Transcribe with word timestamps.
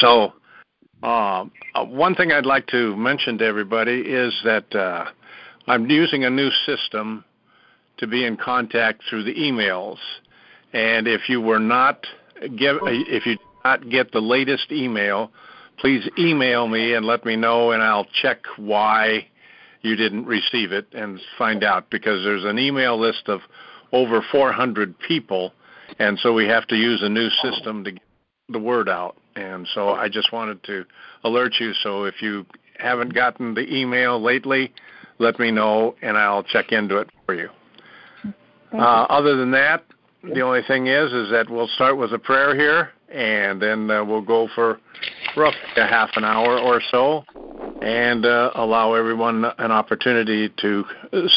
So, 0.00 0.32
uh, 1.02 1.44
one 1.86 2.14
thing 2.14 2.32
I'd 2.32 2.46
like 2.46 2.66
to 2.68 2.96
mention 2.96 3.38
to 3.38 3.44
everybody 3.44 4.00
is 4.00 4.34
that 4.44 4.74
uh, 4.74 5.06
I'm 5.66 5.88
using 5.90 6.24
a 6.24 6.30
new 6.30 6.50
system 6.66 7.24
to 7.98 8.06
be 8.06 8.24
in 8.24 8.36
contact 8.36 9.02
through 9.08 9.24
the 9.24 9.34
emails. 9.34 9.98
And 10.72 11.06
if 11.06 11.28
you 11.28 11.40
were 11.40 11.58
not 11.58 12.06
give, 12.40 12.78
if 12.82 13.26
you 13.26 13.36
did 13.36 13.40
not 13.64 13.90
get 13.90 14.12
the 14.12 14.20
latest 14.20 14.72
email, 14.72 15.30
please 15.78 16.08
email 16.18 16.68
me 16.68 16.94
and 16.94 17.04
let 17.04 17.24
me 17.24 17.36
know, 17.36 17.72
and 17.72 17.82
I'll 17.82 18.06
check 18.22 18.38
why 18.56 19.26
you 19.82 19.96
didn't 19.96 20.26
receive 20.26 20.72
it 20.72 20.86
and 20.92 21.20
find 21.36 21.64
out 21.64 21.90
because 21.90 22.22
there's 22.24 22.44
an 22.44 22.58
email 22.58 22.98
list 22.98 23.24
of 23.26 23.40
over 23.92 24.24
400 24.30 24.98
people, 25.00 25.52
and 25.98 26.18
so 26.20 26.32
we 26.32 26.46
have 26.46 26.66
to 26.68 26.76
use 26.76 27.02
a 27.02 27.08
new 27.08 27.28
system 27.42 27.84
to 27.84 27.92
get 27.92 28.02
the 28.48 28.58
word 28.58 28.88
out. 28.88 29.16
And 29.36 29.66
so 29.74 29.90
I 29.90 30.08
just 30.08 30.32
wanted 30.32 30.62
to 30.64 30.84
alert 31.24 31.54
you. 31.58 31.72
So 31.82 32.04
if 32.04 32.20
you 32.20 32.44
haven't 32.78 33.14
gotten 33.14 33.54
the 33.54 33.74
email 33.74 34.20
lately, 34.20 34.72
let 35.18 35.38
me 35.38 35.50
know, 35.50 35.94
and 36.02 36.16
I'll 36.16 36.42
check 36.42 36.72
into 36.72 36.98
it 36.98 37.08
for 37.26 37.34
you. 37.34 37.48
Uh, 38.72 39.06
other 39.08 39.36
than 39.36 39.50
that, 39.52 39.84
the 40.22 40.40
only 40.40 40.62
thing 40.66 40.86
is, 40.86 41.12
is 41.12 41.30
that 41.30 41.50
we'll 41.50 41.68
start 41.68 41.96
with 41.96 42.12
a 42.12 42.18
prayer 42.18 42.56
here, 42.56 42.90
and 43.12 43.60
then 43.60 43.90
uh, 43.90 44.04
we'll 44.04 44.22
go 44.22 44.48
for 44.54 44.80
roughly 45.36 45.60
a 45.76 45.86
half 45.86 46.10
an 46.16 46.24
hour 46.24 46.58
or 46.58 46.80
so, 46.90 47.24
and 47.82 48.24
uh, 48.24 48.50
allow 48.54 48.94
everyone 48.94 49.44
an 49.58 49.70
opportunity 49.70 50.48
to 50.58 50.84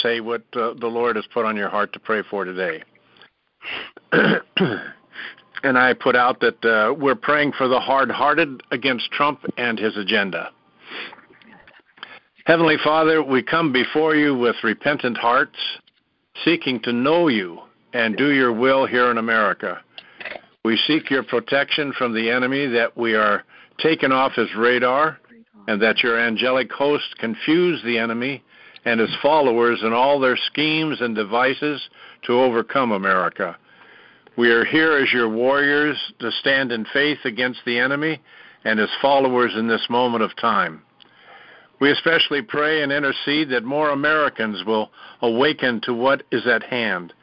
say 0.02 0.22
what 0.22 0.44
uh, 0.54 0.74
the 0.80 0.88
Lord 0.88 1.16
has 1.16 1.26
put 1.34 1.46
on 1.46 1.58
your 1.58 1.70
heart 1.70 1.94
to 1.94 2.00
pray 2.00 2.22
for 2.30 2.46
today. 2.46 2.84
and 5.66 5.80
I 5.80 5.94
put 5.94 6.16
out 6.16 6.40
that 6.42 6.64
uh, 6.64 6.94
we're 6.94 7.16
praying 7.16 7.54
for 7.58 7.68
the 7.68 7.80
hard-hearted 7.80 8.62
against 8.70 9.12
Trump 9.12 9.40
and 9.58 9.80
his 9.80 9.98
agenda. 9.98 10.52
Heavenly 12.46 12.78
Father, 12.84 13.24
we 13.24 13.42
come 13.42 13.74
before 13.74 14.16
you 14.16 14.38
with 14.38 14.56
repentant 14.64 15.18
hearts, 15.18 15.58
seeking 16.44 16.80
to 16.82 16.94
know 16.94 17.30
you 17.30 17.62
and 17.94 18.16
do 18.16 18.32
your 18.32 18.54
will 18.54 18.86
here 18.86 19.10
in 19.10 19.18
America. 19.18 19.82
We 20.64 20.78
seek 20.86 21.10
your 21.10 21.24
protection 21.24 21.94
from 21.98 22.14
the 22.14 22.30
enemy 22.30 22.68
that 22.68 22.96
we 22.96 23.16
are 23.16 23.44
taken 23.80 24.12
off 24.12 24.34
his 24.34 24.54
radar 24.56 25.18
and 25.68 25.82
that 25.82 26.04
your 26.04 26.20
angelic 26.20 26.72
host 26.72 27.18
confuse 27.18 27.82
the 27.84 27.98
enemy 27.98 28.44
and 28.86 29.00
his 29.00 29.16
followers 29.20 29.80
in 29.82 29.94
all 29.94 30.20
their 30.20 30.38
schemes 30.38 31.02
and 31.02 31.16
devices 31.16 31.90
to 32.28 32.34
overcome 32.34 32.92
America. 32.92 33.58
We 34.38 34.50
are 34.50 34.66
here 34.66 34.98
as 34.98 35.14
your 35.14 35.30
warriors 35.30 35.98
to 36.20 36.32
stand 36.40 36.72
in 36.72 36.86
faith 36.92 37.20
against 37.24 37.60
the 37.66 37.80
enemy 37.80 38.22
and 38.64 38.80
his 38.80 38.90
followers 39.02 39.54
in 39.56 39.68
this 39.68 39.86
moment 39.90 40.24
of 40.24 40.36
time. 40.36 40.82
We 41.80 41.92
especially 41.92 42.42
pray 42.42 42.84
and 42.84 42.92
intercede 42.92 43.50
that 43.50 43.64
more 43.64 43.90
Americans 43.90 44.64
will 44.66 44.92
awaken 45.22 45.82
to 45.82 45.94
what 45.94 46.24
is 46.32 46.48
at 46.48 46.64
hand 46.64 47.14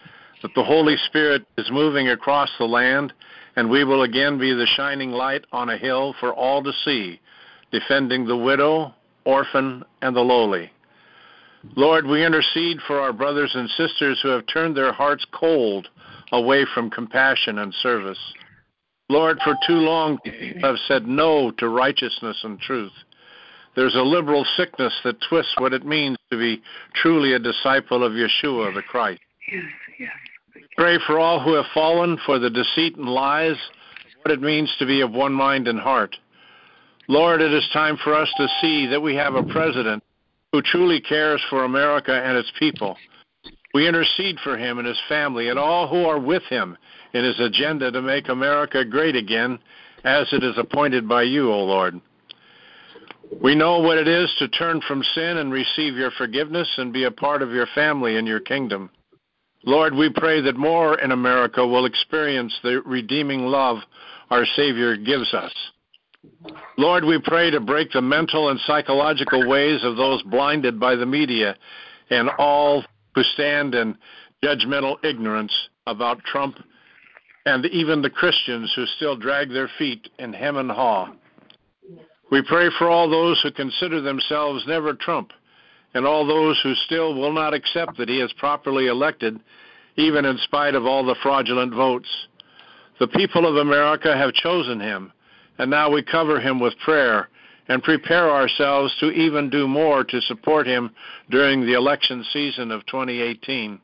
that 0.42 0.54
the 0.54 0.64
Holy 0.64 0.96
Spirit 1.06 1.46
is 1.56 1.70
moving 1.70 2.08
across 2.08 2.50
the 2.58 2.64
land, 2.64 3.12
and 3.56 3.70
we 3.70 3.84
will 3.84 4.02
again 4.02 4.38
be 4.38 4.52
the 4.52 4.66
shining 4.76 5.12
light 5.12 5.44
on 5.52 5.70
a 5.70 5.78
hill 5.78 6.14
for 6.18 6.34
all 6.34 6.62
to 6.62 6.72
see, 6.84 7.20
defending 7.70 8.26
the 8.26 8.36
widow, 8.36 8.92
orphan, 9.24 9.84
and 10.02 10.14
the 10.14 10.20
lowly. 10.20 10.70
Lord, 11.76 12.06
we 12.06 12.26
intercede 12.26 12.78
for 12.86 13.00
our 13.00 13.12
brothers 13.12 13.52
and 13.54 13.70
sisters 13.70 14.18
who 14.20 14.30
have 14.30 14.46
turned 14.46 14.76
their 14.76 14.92
hearts 14.92 15.24
cold 15.32 15.88
away 16.32 16.66
from 16.74 16.90
compassion 16.90 17.58
and 17.58 17.72
service. 17.74 18.18
Lord, 19.08 19.38
for 19.44 19.54
too 19.66 19.74
long 19.74 20.18
have 20.62 20.76
said 20.88 21.06
no 21.06 21.50
to 21.58 21.68
righteousness 21.68 22.38
and 22.44 22.58
truth. 22.58 22.92
There's 23.76 23.94
a 23.94 24.02
liberal 24.02 24.44
sickness 24.56 24.92
that 25.04 25.20
twists 25.28 25.54
what 25.58 25.72
it 25.72 25.86
means 25.86 26.16
to 26.30 26.38
be 26.38 26.62
truly 26.94 27.32
a 27.34 27.38
disciple 27.38 28.04
of 28.04 28.12
Yeshua 28.12 28.74
the 28.74 28.82
Christ. 28.82 29.20
Pray 30.76 30.98
for 31.06 31.18
all 31.18 31.40
who 31.40 31.54
have 31.54 31.66
fallen 31.74 32.18
for 32.24 32.38
the 32.38 32.50
deceit 32.50 32.96
and 32.96 33.08
lies, 33.08 33.56
what 34.22 34.32
it 34.32 34.40
means 34.40 34.74
to 34.78 34.86
be 34.86 35.00
of 35.00 35.12
one 35.12 35.32
mind 35.32 35.68
and 35.68 35.78
heart. 35.78 36.16
Lord, 37.08 37.42
it 37.42 37.52
is 37.52 37.68
time 37.72 37.98
for 38.02 38.14
us 38.14 38.32
to 38.36 38.48
see 38.60 38.86
that 38.86 39.00
we 39.00 39.14
have 39.16 39.34
a 39.34 39.42
president 39.42 40.02
who 40.52 40.62
truly 40.62 41.00
cares 41.00 41.42
for 41.50 41.64
America 41.64 42.12
and 42.12 42.36
its 42.36 42.50
people. 42.58 42.96
We 43.74 43.88
intercede 43.88 44.38
for 44.44 44.56
him 44.56 44.78
and 44.78 44.86
his 44.86 45.00
family 45.08 45.48
and 45.48 45.58
all 45.58 45.88
who 45.88 46.04
are 46.04 46.18
with 46.18 46.42
him 46.44 46.76
in 47.14 47.24
his 47.24 47.40
agenda 47.40 47.90
to 47.90 48.02
make 48.02 48.28
America 48.28 48.84
great 48.84 49.16
again 49.16 49.58
as 50.04 50.26
it 50.32 50.44
is 50.44 50.58
appointed 50.58 51.08
by 51.08 51.22
you, 51.22 51.50
O 51.50 51.64
Lord. 51.64 52.00
We 53.40 53.54
know 53.54 53.78
what 53.78 53.96
it 53.96 54.08
is 54.08 54.30
to 54.38 54.48
turn 54.48 54.82
from 54.86 55.02
sin 55.14 55.38
and 55.38 55.50
receive 55.50 55.94
your 55.94 56.10
forgiveness 56.12 56.68
and 56.76 56.92
be 56.92 57.04
a 57.04 57.10
part 57.10 57.40
of 57.40 57.50
your 57.50 57.66
family 57.74 58.16
and 58.18 58.28
your 58.28 58.40
kingdom. 58.40 58.90
Lord, 59.64 59.94
we 59.94 60.10
pray 60.10 60.42
that 60.42 60.56
more 60.56 60.98
in 60.98 61.12
America 61.12 61.66
will 61.66 61.86
experience 61.86 62.52
the 62.62 62.82
redeeming 62.84 63.46
love 63.46 63.78
our 64.30 64.44
Savior 64.56 64.96
gives 64.96 65.32
us. 65.32 65.52
Lord, 66.76 67.04
we 67.04 67.18
pray 67.20 67.50
to 67.50 67.60
break 67.60 67.92
the 67.92 68.02
mental 68.02 68.50
and 68.50 68.60
psychological 68.66 69.48
ways 69.48 69.80
of 69.82 69.96
those 69.96 70.22
blinded 70.24 70.78
by 70.78 70.94
the 70.96 71.06
media 71.06 71.56
and 72.10 72.28
all 72.38 72.84
who 73.14 73.22
stand 73.22 73.74
in 73.74 73.96
judgmental 74.42 75.02
ignorance 75.04 75.52
about 75.86 76.22
Trump 76.24 76.56
and 77.44 77.66
even 77.66 78.02
the 78.02 78.10
Christians 78.10 78.72
who 78.74 78.86
still 78.96 79.16
drag 79.16 79.50
their 79.50 79.70
feet 79.78 80.08
in 80.18 80.32
hem 80.32 80.56
and 80.56 80.70
haw. 80.70 81.12
We 82.30 82.42
pray 82.42 82.68
for 82.78 82.88
all 82.88 83.10
those 83.10 83.40
who 83.42 83.50
consider 83.50 84.00
themselves 84.00 84.64
never 84.66 84.94
Trump 84.94 85.32
and 85.94 86.06
all 86.06 86.26
those 86.26 86.58
who 86.62 86.74
still 86.86 87.14
will 87.14 87.32
not 87.32 87.52
accept 87.52 87.98
that 87.98 88.08
he 88.08 88.20
is 88.20 88.32
properly 88.38 88.86
elected, 88.86 89.38
even 89.96 90.24
in 90.24 90.38
spite 90.38 90.74
of 90.74 90.86
all 90.86 91.04
the 91.04 91.16
fraudulent 91.22 91.74
votes. 91.74 92.08
The 92.98 93.08
people 93.08 93.46
of 93.46 93.56
America 93.56 94.16
have 94.16 94.32
chosen 94.32 94.80
him, 94.80 95.12
and 95.58 95.70
now 95.70 95.90
we 95.90 96.02
cover 96.02 96.40
him 96.40 96.58
with 96.60 96.78
prayer 96.78 97.28
and 97.68 97.82
prepare 97.82 98.30
ourselves 98.30 98.94
to 99.00 99.10
even 99.10 99.50
do 99.50 99.68
more 99.68 100.04
to 100.04 100.20
support 100.22 100.66
him 100.66 100.90
during 101.30 101.60
the 101.60 101.74
election 101.74 102.24
season 102.32 102.70
of 102.70 102.84
2018. 102.86 103.80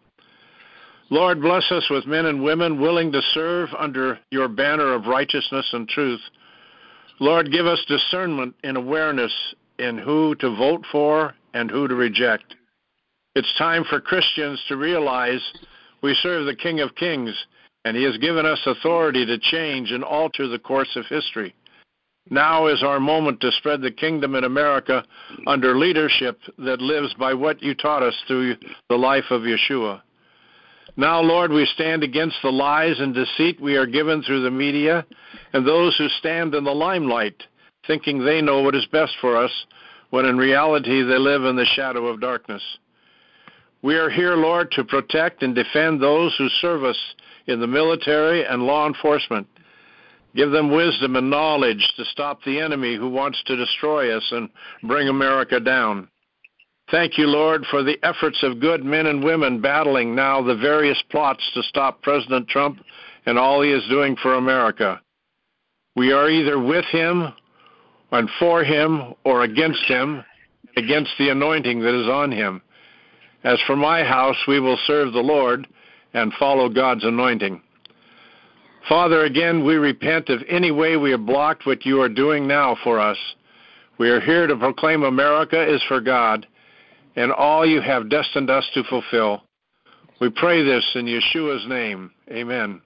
Lord, 1.11 1.41
bless 1.41 1.71
us 1.71 1.89
with 1.89 2.07
men 2.07 2.27
and 2.27 2.43
women 2.43 2.81
willing 2.81 3.13
to 3.13 3.23
serve 3.33 3.71
under 3.79 4.19
your 4.31 4.49
banner 4.49 4.93
of 4.93 5.07
righteousness 5.07 5.67
and 5.73 5.89
truth. 5.89 6.21
Lord, 7.19 7.51
give 7.51 7.67
us 7.67 7.83
discernment 7.89 8.55
and 8.63 8.77
awareness 8.77 9.33
in 9.79 9.97
who 9.97 10.35
to 10.37 10.55
vote 10.57 10.85
for 10.93 11.35
and 11.55 11.71
who 11.71 11.89
to 11.89 11.95
reject. 11.95 12.55
It's 13.35 13.53
time 13.57 13.85
for 13.89 14.01
Christians 14.01 14.63
to 14.69 14.77
realize 14.77 15.41
we 16.03 16.15
serve 16.23 16.47
the 16.47 16.57
King 16.57 16.81
of 16.81 16.95
Kings, 16.95 17.35
and 17.85 17.97
He 17.97 18.03
has 18.05 18.19
given 18.19 18.45
us 18.45 18.61
authority 18.67 19.25
to 19.25 19.39
change 19.39 19.91
and 19.91 20.05
alter 20.05 20.47
the 20.47 20.59
course 20.59 20.95
of 20.95 21.07
history. 21.07 21.55
Now 22.31 22.67
is 22.67 22.83
our 22.83 23.01
moment 23.01 23.41
to 23.41 23.53
spread 23.53 23.81
the 23.81 23.91
kingdom 23.91 24.35
in 24.35 24.45
America 24.45 25.05
under 25.47 25.79
leadership 25.79 26.39
that 26.59 26.81
lives 26.81 27.15
by 27.15 27.35
what 27.35 27.63
you 27.63 27.75
taught 27.75 28.03
us 28.03 28.15
through 28.27 28.57
the 28.89 28.97
life 28.97 29.25
of 29.31 29.43
Yeshua. 29.43 30.03
Now, 30.97 31.21
Lord, 31.21 31.53
we 31.53 31.65
stand 31.75 32.03
against 32.03 32.37
the 32.43 32.51
lies 32.51 32.99
and 32.99 33.15
deceit 33.15 33.61
we 33.61 33.77
are 33.77 33.87
given 33.87 34.23
through 34.23 34.43
the 34.43 34.51
media 34.51 35.07
and 35.53 35.67
those 35.67 35.97
who 35.97 36.09
stand 36.09 36.55
in 36.55 36.65
the 36.65 36.75
limelight, 36.75 37.41
thinking 37.87 38.19
they 38.19 38.43
know 38.43 38.63
what 38.63 38.75
is 38.75 38.87
best 38.87 39.13
for 39.21 39.37
us 39.37 39.53
when 40.11 40.25
in 40.25 40.37
reality 40.37 41.03
they 41.03 41.19
live 41.19 41.45
in 41.45 41.57
the 41.57 41.65
shadow 41.65 42.07
of 42.07 42.21
darkness. 42.21 42.63
We 43.81 43.95
are 43.95 44.11
here, 44.11 44.35
Lord, 44.35 44.73
to 44.73 44.85
protect 44.85 45.43
and 45.43 45.55
defend 45.55 46.01
those 46.01 46.35
who 46.37 46.49
serve 46.61 46.83
us 46.83 46.99
in 47.47 47.61
the 47.61 47.67
military 47.67 48.45
and 48.45 48.65
law 48.65 48.87
enforcement. 48.87 49.47
Give 50.35 50.51
them 50.51 50.71
wisdom 50.71 51.17
and 51.17 51.31
knowledge 51.31 51.93
to 51.97 52.05
stop 52.07 52.43
the 52.45 52.61
enemy 52.61 52.97
who 52.97 53.09
wants 53.09 53.43
to 53.47 53.57
destroy 53.57 54.17
us 54.17 54.25
and 54.31 54.49
bring 54.83 55.09
America 55.09 55.59
down. 55.59 56.09
Thank 56.91 57.19
you, 57.19 57.27
Lord, 57.27 57.67
for 57.71 57.83
the 57.83 57.99
efforts 58.03 58.43
of 58.43 58.61
good 58.61 58.85
men 58.85 59.07
and 59.07 59.23
women 59.23 59.61
battling 59.61 60.15
now 60.15 60.43
the 60.43 60.57
various 60.57 61.03
plots 61.11 61.43
to 61.55 61.63
stop 61.65 62.03
President 62.03 62.49
Trump 62.49 62.79
and 63.27 63.39
all 63.39 63.63
he 63.63 63.71
is 63.71 63.87
doing 63.91 64.17
for 64.23 64.35
America. 64.35 65.01
We 65.97 66.13
are 66.13 66.31
either 66.31 66.59
with 66.59 66.87
him 66.87 67.33
and 68.11 68.31
for 68.39 68.65
him 68.65 69.15
or 69.25 69.43
against 69.43 69.85
him, 69.85 70.25
against 70.77 71.11
the 71.19 71.29
anointing 71.29 71.81
that 71.81 72.01
is 72.01 72.09
on 72.09 72.33
him. 72.33 72.63
As 73.45 73.59
for 73.67 73.77
my 73.77 74.03
house, 74.03 74.37
we 74.47 74.61
will 74.61 74.79
serve 74.87 75.13
the 75.13 75.21
Lord 75.21 75.67
and 76.15 76.33
follow 76.39 76.69
God's 76.69 77.05
anointing. 77.05 77.61
Father, 78.89 79.25
again, 79.25 79.65
we 79.65 79.75
repent 79.75 80.31
of 80.31 80.43
any 80.49 80.71
way 80.71 80.97
we 80.97 81.11
have 81.11 81.27
blocked 81.27 81.67
what 81.67 81.85
you 81.85 82.01
are 82.01 82.09
doing 82.09 82.47
now 82.47 82.77
for 82.83 82.99
us. 82.99 83.19
We 83.99 84.09
are 84.09 84.21
here 84.21 84.47
to 84.47 84.57
proclaim 84.57 85.03
America 85.03 85.63
is 85.63 85.83
for 85.89 86.01
God 86.01 86.47
and 87.17 87.33
all 87.33 87.67
you 87.67 87.81
have 87.81 88.09
destined 88.09 88.49
us 88.49 88.65
to 88.75 88.85
fulfill. 88.85 89.43
We 90.21 90.31
pray 90.31 90.63
this 90.63 90.85
in 90.95 91.07
Yeshua's 91.07 91.67
name. 91.69 92.13
Amen. 92.31 92.81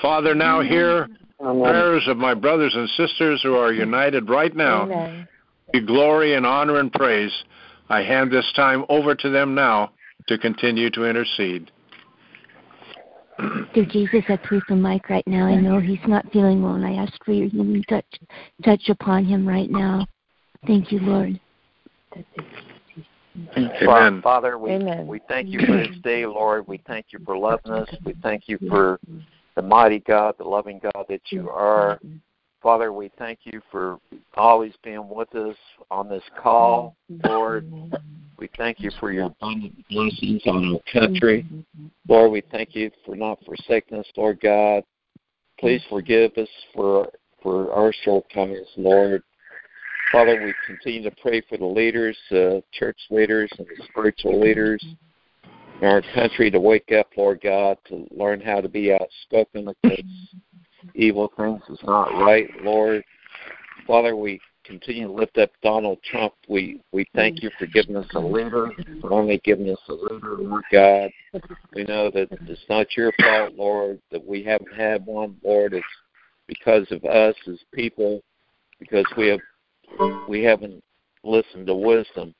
Father, 0.00 0.34
now 0.34 0.60
hear 0.60 1.08
Amen. 1.40 1.62
prayers 1.62 2.08
of 2.08 2.16
my 2.16 2.34
brothers 2.34 2.74
and 2.74 2.88
sisters 2.90 3.42
who 3.42 3.54
are 3.54 3.72
united 3.72 4.30
right 4.30 4.56
now. 4.56 4.84
Amen. 4.84 5.28
glory 5.86 6.34
and 6.34 6.46
honor 6.46 6.78
and 6.80 6.92
praise. 6.92 7.32
I 7.88 8.02
hand 8.02 8.32
this 8.32 8.50
time 8.56 8.84
over 8.88 9.14
to 9.14 9.28
them 9.28 9.54
now 9.54 9.92
to 10.28 10.38
continue 10.38 10.90
to 10.90 11.04
intercede. 11.04 11.70
Dear 13.74 13.86
Jesus, 13.86 14.24
I 14.28 14.36
pray 14.36 14.60
for 14.68 14.76
Mike 14.76 15.08
right 15.08 15.26
now. 15.26 15.46
I 15.46 15.56
know 15.56 15.80
he's 15.80 15.98
not 16.06 16.30
feeling 16.32 16.62
well, 16.62 16.74
and 16.74 16.84
I 16.84 16.94
ask 16.94 17.12
for 17.24 17.32
your 17.32 17.48
healing 17.48 17.82
touch, 17.88 18.04
touch 18.64 18.88
upon 18.88 19.24
him 19.24 19.46
right 19.46 19.70
now. 19.70 20.06
Thank 20.66 20.92
you, 20.92 21.00
Lord. 21.00 21.40
Amen. 23.56 24.22
Father, 24.22 24.58
we, 24.58 24.72
Amen. 24.72 25.06
we 25.06 25.20
thank 25.28 25.48
you 25.48 25.60
for 25.66 25.76
this 25.76 25.96
day, 26.02 26.26
Lord. 26.26 26.66
We 26.68 26.80
thank 26.86 27.06
you 27.10 27.18
for 27.24 27.36
loving 27.36 27.72
us. 27.72 27.88
We 28.04 28.14
thank 28.22 28.48
you 28.48 28.58
for 28.68 29.00
the 29.56 29.62
mighty 29.62 30.00
God, 30.00 30.34
the 30.38 30.44
loving 30.44 30.80
God 30.94 31.06
that 31.08 31.22
you 31.30 31.48
are. 31.48 31.98
Father, 32.62 32.92
we 32.92 33.10
thank 33.18 33.40
you 33.44 33.60
for 33.70 33.98
always 34.34 34.72
being 34.84 35.08
with 35.08 35.34
us 35.34 35.56
on 35.90 36.08
this 36.08 36.22
call, 36.36 36.94
Lord. 37.24 37.72
We 38.42 38.50
thank 38.58 38.80
you 38.80 38.90
for 38.98 39.12
your 39.12 39.26
abundant 39.26 39.72
blessings 39.88 40.42
on 40.46 40.74
our 40.74 40.80
country. 40.92 41.46
Lord, 42.08 42.32
we 42.32 42.42
thank 42.50 42.74
you 42.74 42.90
for 43.06 43.14
not 43.14 43.38
forsaking 43.46 44.00
us, 44.00 44.06
Lord 44.16 44.40
God. 44.40 44.82
Please 45.60 45.80
forgive 45.88 46.32
us 46.36 46.48
for 46.74 47.08
for 47.40 47.72
our 47.72 47.92
shortcomings, 48.02 48.66
Lord. 48.76 49.22
Father, 50.10 50.42
we 50.44 50.52
continue 50.66 51.08
to 51.08 51.14
pray 51.22 51.40
for 51.48 51.56
the 51.56 51.64
leaders, 51.64 52.18
uh, 52.32 52.62
church 52.72 52.98
leaders, 53.10 53.48
and 53.58 53.66
the 53.68 53.84
spiritual 53.84 54.40
leaders 54.40 54.84
in 55.80 55.86
our 55.86 56.02
country 56.12 56.50
to 56.50 56.58
wake 56.58 56.90
up, 56.90 57.10
Lord 57.16 57.40
God, 57.44 57.78
to 57.90 58.08
learn 58.10 58.40
how 58.40 58.60
to 58.60 58.68
be 58.68 58.92
outspoken 58.92 59.68
against 59.84 60.34
evil 60.96 61.32
things 61.36 61.62
is 61.68 61.78
not 61.84 62.10
right, 62.24 62.48
Lord. 62.64 63.04
Father, 63.86 64.16
we 64.16 64.40
continue 64.64 65.06
to 65.06 65.12
lift 65.12 65.38
up 65.38 65.50
Donald 65.62 65.98
Trump. 66.02 66.34
We 66.48 66.80
we 66.92 67.06
thank 67.14 67.42
you 67.42 67.50
for 67.58 67.66
giving 67.66 67.96
us 67.96 68.06
a 68.14 68.20
leader, 68.20 68.70
for 69.00 69.12
only 69.12 69.40
giving 69.44 69.70
us 69.70 69.78
a 69.88 69.92
leader, 69.92 70.36
Lord 70.38 70.64
God. 70.72 71.10
We 71.74 71.84
know 71.84 72.10
that 72.10 72.28
it's 72.30 72.60
not 72.68 72.96
your 72.96 73.12
fault, 73.20 73.54
Lord, 73.54 74.00
that 74.10 74.24
we 74.24 74.42
haven't 74.42 74.74
had 74.74 75.04
one, 75.06 75.36
Lord. 75.42 75.74
It's 75.74 75.86
because 76.46 76.86
of 76.90 77.04
us 77.04 77.34
as 77.48 77.58
people, 77.72 78.22
because 78.78 79.06
we 79.16 79.28
have 79.28 79.40
we 80.28 80.42
haven't 80.42 80.82
listened 81.24 81.66
to 81.66 81.74
wisdom. 81.74 82.34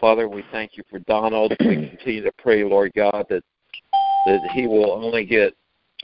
Father, 0.00 0.28
we 0.28 0.44
thank 0.50 0.76
you 0.76 0.82
for 0.90 0.98
Donald. 1.00 1.54
We 1.60 1.88
continue 1.88 2.22
to 2.22 2.32
pray, 2.38 2.64
Lord 2.64 2.92
God, 2.94 3.26
that 3.28 3.44
that 4.26 4.50
he 4.52 4.66
will 4.66 4.92
only 4.92 5.24
get 5.24 5.54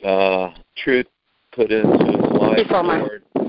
uh, 0.04 0.50
truth 0.76 1.06
put 1.52 1.70
into 1.70 1.88
his 2.04 2.40
life, 2.40 2.66
Lord. 2.70 3.45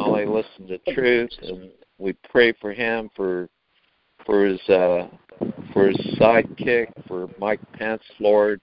Only 0.00 0.26
listen 0.26 0.66
to 0.68 0.78
truth, 0.94 1.30
and 1.42 1.70
we 1.98 2.14
pray 2.30 2.52
for 2.60 2.72
him 2.72 3.10
for 3.14 3.48
for 4.24 4.46
his 4.46 4.60
uh, 4.68 5.08
for 5.72 5.88
his 5.88 5.96
sidekick, 6.18 6.88
for 7.06 7.28
Mike 7.38 7.60
Pence, 7.72 8.02
Lord. 8.18 8.60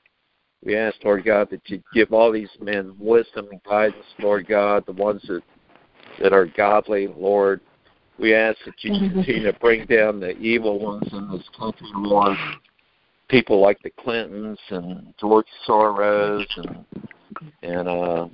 We 0.64 0.76
ask, 0.76 0.96
Lord 1.04 1.24
God, 1.24 1.50
that 1.52 1.62
you 1.66 1.82
give 1.94 2.12
all 2.12 2.32
these 2.32 2.50
men 2.60 2.96
wisdom 3.00 3.48
and 3.52 3.62
guidance, 3.64 4.06
Lord 4.20 4.48
God, 4.48 4.84
the 4.86 4.94
ones 4.94 5.22
that 5.28 5.44
that 6.22 6.34
are 6.34 6.48
godly, 6.58 7.08
Lord. 7.08 7.62
We 8.20 8.34
ask 8.34 8.58
that 8.66 8.74
you 8.82 8.92
continue 8.92 9.44
to 9.44 9.54
bring 9.60 9.86
down 9.86 10.20
the 10.20 10.36
evil 10.38 10.80
ones 10.80 11.08
in 11.12 11.30
this 11.32 11.48
country, 11.58 11.88
Lord. 11.94 12.36
People 13.30 13.62
like 13.62 13.80
the 13.84 13.92
Clintons 13.92 14.58
and 14.70 15.14
George 15.20 15.46
Soros 15.68 16.46
and 16.58 16.86
and 17.62 17.88
uh, 17.88 18.28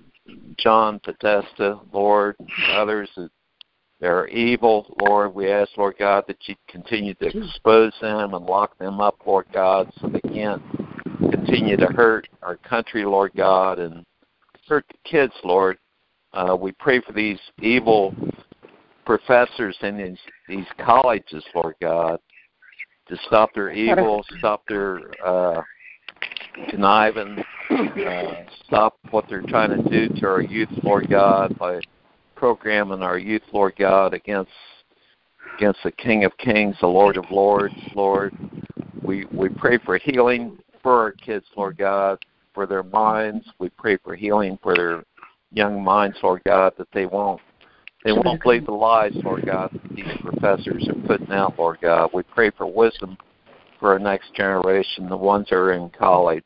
John 0.58 1.00
Podesta, 1.00 1.80
Lord, 1.92 2.36
others 2.72 3.10
that 3.16 4.08
are 4.08 4.28
evil, 4.28 4.96
Lord. 5.02 5.34
We 5.34 5.52
ask, 5.52 5.72
Lord 5.78 5.96
God, 5.98 6.26
that 6.28 6.38
you 6.48 6.56
continue 6.68 7.14
to 7.16 7.28
expose 7.28 7.94
them 8.02 8.34
and 8.34 8.46
lock 8.46 8.78
them 8.78 9.00
up, 9.02 9.18
Lord 9.26 9.46
God, 9.54 9.92
so 10.00 10.08
they 10.08 10.22
can't 10.22 10.62
continue 11.32 11.78
to 11.78 11.88
hurt 11.88 12.28
our 12.42 12.58
country, 12.58 13.06
Lord 13.06 13.32
God, 13.36 13.80
and 13.80 14.06
hurt 14.68 14.86
the 14.90 15.10
kids, 15.10 15.34
Lord. 15.44 15.78
Uh, 16.34 16.56
we 16.60 16.72
pray 16.74 17.00
for 17.02 17.14
these 17.14 17.40
evil 17.62 18.16
professors 19.06 19.78
in 19.82 19.98
these 19.98 20.18
these 20.48 20.66
colleges, 20.84 21.44
Lord 21.54 21.76
God, 21.82 22.20
to 23.08 23.18
stop 23.28 23.54
their 23.54 23.72
evil, 23.72 24.26
stop 24.40 24.64
their 24.68 25.00
uh, 25.26 25.62
conniving, 26.70 27.44
uh, 27.74 28.36
stop 28.66 28.98
what 29.12 29.26
they're 29.30 29.42
trying 29.42 29.70
to 29.70 29.90
do 29.90 30.14
to 30.20 30.28
our 30.28 30.42
youth, 30.42 30.70
Lord 30.84 31.10
God, 31.10 31.58
by 31.58 31.82
programming 32.36 33.02
our 33.02 33.18
youth, 33.18 33.44
Lord 33.52 33.76
God, 33.78 34.14
against 34.14 34.52
against 35.58 35.80
the 35.84 35.92
King 35.92 36.24
of 36.24 36.36
Kings, 36.38 36.76
the 36.82 36.88
Lord 36.88 37.18
of 37.18 37.26
Lords, 37.32 37.76
Lord. 37.96 38.36
We 39.02 39.26
we 39.32 39.50
pray 39.50 39.78
for 39.80 39.98
healing 39.98 40.58
for 40.82 40.94
our 41.02 41.12
kids, 41.12 41.46
Lord 41.56 41.78
God, 41.78 42.24
for 42.54 42.66
their 42.66 42.84
minds. 42.84 43.46
We 43.60 43.70
pray 43.70 43.98
for 44.04 44.16
healing 44.16 44.58
for 44.62 44.76
their 44.76 45.04
young 45.52 45.84
minds, 45.84 46.18
Lord 46.24 46.42
God, 46.46 46.74
that 46.78 46.88
they 46.94 47.06
won't 47.06 47.42
they 48.04 48.12
won't 48.12 48.42
believe 48.42 48.66
the 48.66 48.74
lies, 48.74 49.14
Lord 49.24 49.46
God, 49.46 49.70
that 49.72 49.96
these 49.96 50.06
professors 50.22 50.88
are 50.90 51.08
putting 51.08 51.32
out, 51.32 51.58
Lord 51.58 51.80
God. 51.82 52.10
We 52.14 52.24
pray 52.24 52.52
for 52.52 52.66
wisdom 52.66 53.18
for 53.80 53.94
our 53.94 54.00
next 54.00 54.34
generation, 54.34 55.08
the 55.08 55.18
ones 55.18 55.48
that 55.50 55.56
are 55.56 55.74
in 55.74 55.90
college. 55.90 56.44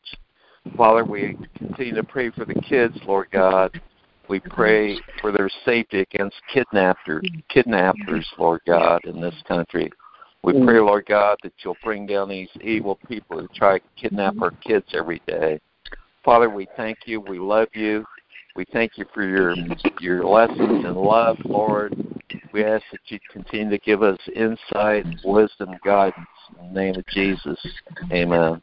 Father, 0.76 1.04
we 1.04 1.36
continue 1.56 1.94
to 1.94 2.04
pray 2.04 2.30
for 2.30 2.44
the 2.44 2.54
kids, 2.54 2.96
Lord 3.06 3.28
God. 3.32 3.80
We 4.28 4.40
pray 4.40 4.98
for 5.20 5.32
their 5.32 5.50
safety 5.64 6.00
against 6.00 6.36
kidnappers, 6.52 7.26
kidnappers, 7.48 8.26
Lord 8.38 8.60
God, 8.66 9.00
in 9.04 9.20
this 9.20 9.34
country. 9.46 9.90
We 10.42 10.52
pray, 10.64 10.78
Lord 10.78 11.06
God, 11.06 11.38
that 11.42 11.52
you'll 11.64 11.76
bring 11.82 12.06
down 12.06 12.28
these 12.28 12.48
evil 12.60 12.98
people 13.08 13.40
who 13.40 13.48
try 13.54 13.78
to 13.78 13.84
kidnap 13.96 14.34
our 14.40 14.50
kids 14.50 14.86
every 14.94 15.20
day. 15.26 15.58
Father, 16.24 16.48
we 16.48 16.68
thank 16.76 16.98
you. 17.06 17.20
We 17.20 17.38
love 17.38 17.68
you. 17.74 18.04
We 18.54 18.64
thank 18.72 18.98
you 18.98 19.04
for 19.14 19.26
your 19.26 19.54
your 20.00 20.24
lessons 20.24 20.84
and 20.84 20.96
love, 20.96 21.38
Lord. 21.44 21.94
We 22.52 22.64
ask 22.64 22.82
that 22.92 23.00
you 23.06 23.18
continue 23.32 23.70
to 23.70 23.78
give 23.78 24.02
us 24.02 24.18
insight, 24.34 25.06
wisdom, 25.24 25.76
guidance. 25.84 26.26
In 26.60 26.72
the 26.72 26.80
name 26.80 26.94
of 26.96 27.06
Jesus. 27.06 27.58
Amen. 28.12 28.60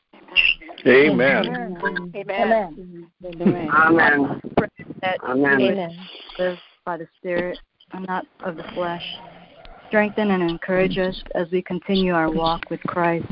Amen. 0.87 2.11
Amen. 2.13 2.13
Amen. 2.15 3.09
Amen. 3.23 3.69
Amen. 5.23 6.07
Live 6.37 6.57
by 6.85 6.97
the 6.97 7.07
Spirit 7.17 7.57
and 7.93 8.05
not 8.05 8.25
of 8.43 8.55
the 8.55 8.63
flesh. 8.75 9.03
Strengthen 9.88 10.31
and 10.31 10.43
encourage 10.43 10.98
us 10.98 11.19
as 11.33 11.48
we 11.51 11.62
continue 11.62 12.13
our 12.13 12.29
walk 12.29 12.69
with 12.69 12.81
Christ. 12.81 13.25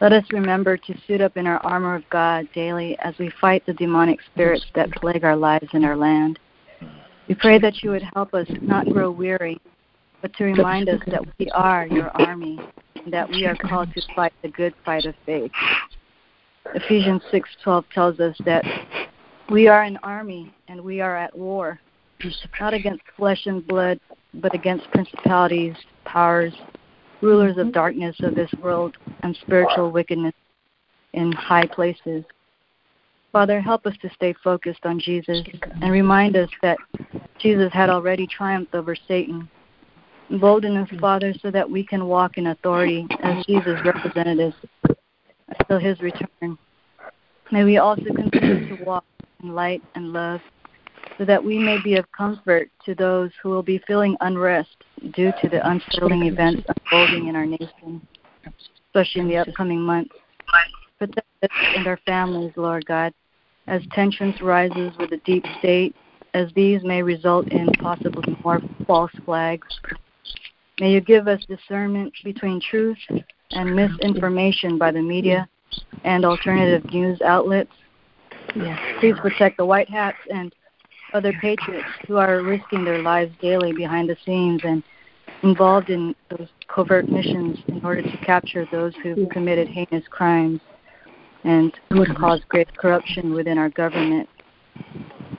Let 0.00 0.12
us 0.12 0.24
remember 0.30 0.76
to 0.78 0.94
suit 1.06 1.20
up 1.20 1.36
in 1.36 1.46
our 1.46 1.58
armor 1.58 1.94
of 1.94 2.08
God 2.08 2.48
daily 2.54 2.96
as 3.00 3.14
we 3.18 3.30
fight 3.40 3.64
the 3.66 3.74
demonic 3.74 4.20
spirits 4.32 4.64
that 4.74 4.90
plague 4.92 5.24
our 5.24 5.36
lives 5.36 5.68
and 5.72 5.84
our 5.84 5.96
land. 5.96 6.38
We 7.28 7.34
pray 7.34 7.58
that 7.58 7.82
you 7.82 7.90
would 7.90 8.04
help 8.14 8.32
us 8.32 8.46
not 8.62 8.88
grow 8.88 9.10
weary, 9.10 9.60
but 10.22 10.32
to 10.34 10.44
remind 10.44 10.88
us 10.88 11.00
that 11.08 11.22
we 11.38 11.50
are 11.50 11.86
your 11.86 12.10
army 12.10 12.60
and 12.94 13.12
that 13.12 13.28
we 13.28 13.44
are 13.44 13.56
called 13.56 13.92
to 13.94 14.02
fight 14.14 14.32
the 14.42 14.48
good 14.48 14.74
fight 14.84 15.04
of 15.04 15.14
faith. 15.26 15.50
Ephesians 16.74 17.22
6:12 17.30 17.84
tells 17.92 18.20
us 18.20 18.36
that 18.44 18.64
we 19.50 19.68
are 19.68 19.82
an 19.82 19.98
army 20.02 20.52
and 20.68 20.80
we 20.80 21.00
are 21.00 21.16
at 21.16 21.36
war, 21.36 21.80
not 22.60 22.74
against 22.74 23.02
flesh 23.16 23.46
and 23.46 23.66
blood, 23.66 24.00
but 24.34 24.54
against 24.54 24.90
principalities, 24.90 25.74
powers, 26.04 26.52
rulers 27.20 27.56
of 27.56 27.72
darkness 27.72 28.16
of 28.20 28.34
this 28.34 28.52
world, 28.62 28.96
and 29.22 29.36
spiritual 29.36 29.90
wickedness 29.90 30.34
in 31.12 31.32
high 31.32 31.66
places. 31.66 32.24
Father, 33.32 33.60
help 33.60 33.86
us 33.86 33.94
to 34.02 34.10
stay 34.10 34.34
focused 34.42 34.84
on 34.84 34.98
Jesus 34.98 35.42
and 35.82 35.92
remind 35.92 36.36
us 36.36 36.48
that 36.62 36.78
Jesus 37.38 37.72
had 37.72 37.90
already 37.90 38.26
triumphed 38.26 38.74
over 38.74 38.96
Satan. 38.96 39.48
Embolden 40.30 40.76
us, 40.76 40.88
Father, 40.98 41.32
so 41.40 41.50
that 41.50 41.70
we 41.70 41.84
can 41.84 42.06
walk 42.06 42.38
in 42.38 42.48
authority 42.48 43.06
as 43.22 43.44
Jesus' 43.46 43.78
representatives 43.84 44.56
until 45.48 45.78
his 45.78 46.00
return. 46.00 46.58
May 47.52 47.64
we 47.64 47.78
also 47.78 48.04
continue 48.04 48.76
to 48.76 48.84
walk 48.84 49.04
in 49.42 49.54
light 49.54 49.82
and 49.94 50.12
love 50.12 50.40
so 51.18 51.24
that 51.24 51.42
we 51.42 51.58
may 51.58 51.80
be 51.82 51.96
of 51.96 52.10
comfort 52.12 52.68
to 52.84 52.94
those 52.94 53.30
who 53.42 53.48
will 53.48 53.62
be 53.62 53.80
feeling 53.86 54.16
unrest 54.20 54.76
due 55.14 55.32
to 55.40 55.48
the 55.48 55.66
unsettling 55.68 56.24
events 56.26 56.62
unfolding 56.68 57.28
in 57.28 57.36
our 57.36 57.46
nation, 57.46 58.06
especially 58.88 59.22
in 59.22 59.28
the 59.28 59.36
upcoming 59.36 59.80
months. 59.80 60.14
Protect 60.98 61.26
us 61.42 61.50
and 61.76 61.86
our 61.86 61.98
families, 62.06 62.52
Lord 62.56 62.84
God, 62.86 63.12
as 63.66 63.82
tensions 63.92 64.40
rises 64.40 64.92
with 64.98 65.10
the 65.10 65.20
deep 65.24 65.44
state, 65.58 65.94
as 66.34 66.50
these 66.54 66.82
may 66.82 67.02
result 67.02 67.48
in 67.48 67.68
possibly 67.80 68.36
more 68.44 68.60
false 68.86 69.12
flags. 69.24 69.66
May 70.80 70.92
you 70.92 71.00
give 71.00 71.28
us 71.28 71.40
discernment 71.48 72.12
between 72.24 72.60
truth 72.60 72.98
and 73.50 73.74
misinformation 73.74 74.78
by 74.78 74.90
the 74.90 75.02
media 75.02 75.48
and 76.04 76.24
alternative 76.24 76.90
news 76.92 77.20
outlets. 77.22 77.72
Yes. 78.54 78.78
Please 79.00 79.14
protect 79.20 79.56
the 79.56 79.66
white 79.66 79.88
hats 79.88 80.18
and 80.32 80.54
other 81.12 81.32
patriots 81.40 81.88
who 82.06 82.16
are 82.16 82.42
risking 82.42 82.84
their 82.84 83.02
lives 83.02 83.32
daily 83.40 83.72
behind 83.72 84.08
the 84.08 84.16
scenes 84.24 84.60
and 84.64 84.82
involved 85.42 85.90
in 85.90 86.14
those 86.30 86.48
covert 86.68 87.08
missions 87.08 87.58
in 87.68 87.84
order 87.84 88.02
to 88.02 88.16
capture 88.18 88.66
those 88.72 88.94
who've 89.02 89.28
committed 89.30 89.68
heinous 89.68 90.04
crimes 90.10 90.60
and 91.44 91.72
would 91.92 92.14
cause 92.16 92.40
great 92.48 92.74
corruption 92.76 93.32
within 93.32 93.58
our 93.58 93.70
government. 93.70 94.28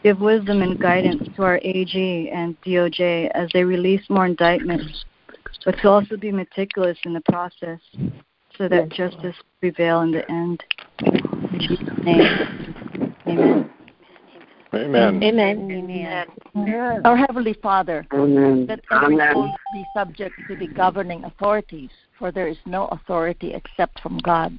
Give 0.04 0.20
wisdom 0.20 0.62
and 0.62 0.80
guidance 0.80 1.28
to 1.36 1.44
our 1.44 1.60
AG 1.64 2.30
and 2.34 2.60
DOJ 2.62 3.30
as 3.32 3.50
they 3.54 3.64
release 3.64 4.02
more 4.10 4.26
indictments, 4.26 5.06
but 5.66 5.78
to 5.80 5.90
also 5.90 6.18
be 6.18 6.32
meticulous 6.32 6.98
in 7.04 7.14
the 7.14 7.22
process 7.22 7.80
so 8.58 8.68
that 8.68 8.90
justice 8.90 9.36
prevail 9.60 10.02
in 10.02 10.12
the 10.12 10.30
end. 10.32 10.64
In 11.04 11.60
Jesus' 11.60 11.88
name, 12.04 13.14
amen. 13.28 13.72
Amen. 14.74 15.24
Amen. 15.24 16.28
Amen. 16.56 17.02
Our 17.06 17.18
Heavenly 17.18 17.54
Father, 17.54 18.06
Amen. 18.14 18.66
let 18.68 18.80
every 18.92 19.18
soul 19.34 19.50
be 19.74 19.86
subject 19.94 20.36
to 20.48 20.56
the 20.56 20.68
governing 20.68 21.24
authorities, 21.24 21.90
for 22.18 22.32
there 22.32 22.48
is 22.48 22.58
no 22.66 22.88
authority 22.88 23.54
except 23.54 24.00
from 24.02 24.18
God. 24.20 24.58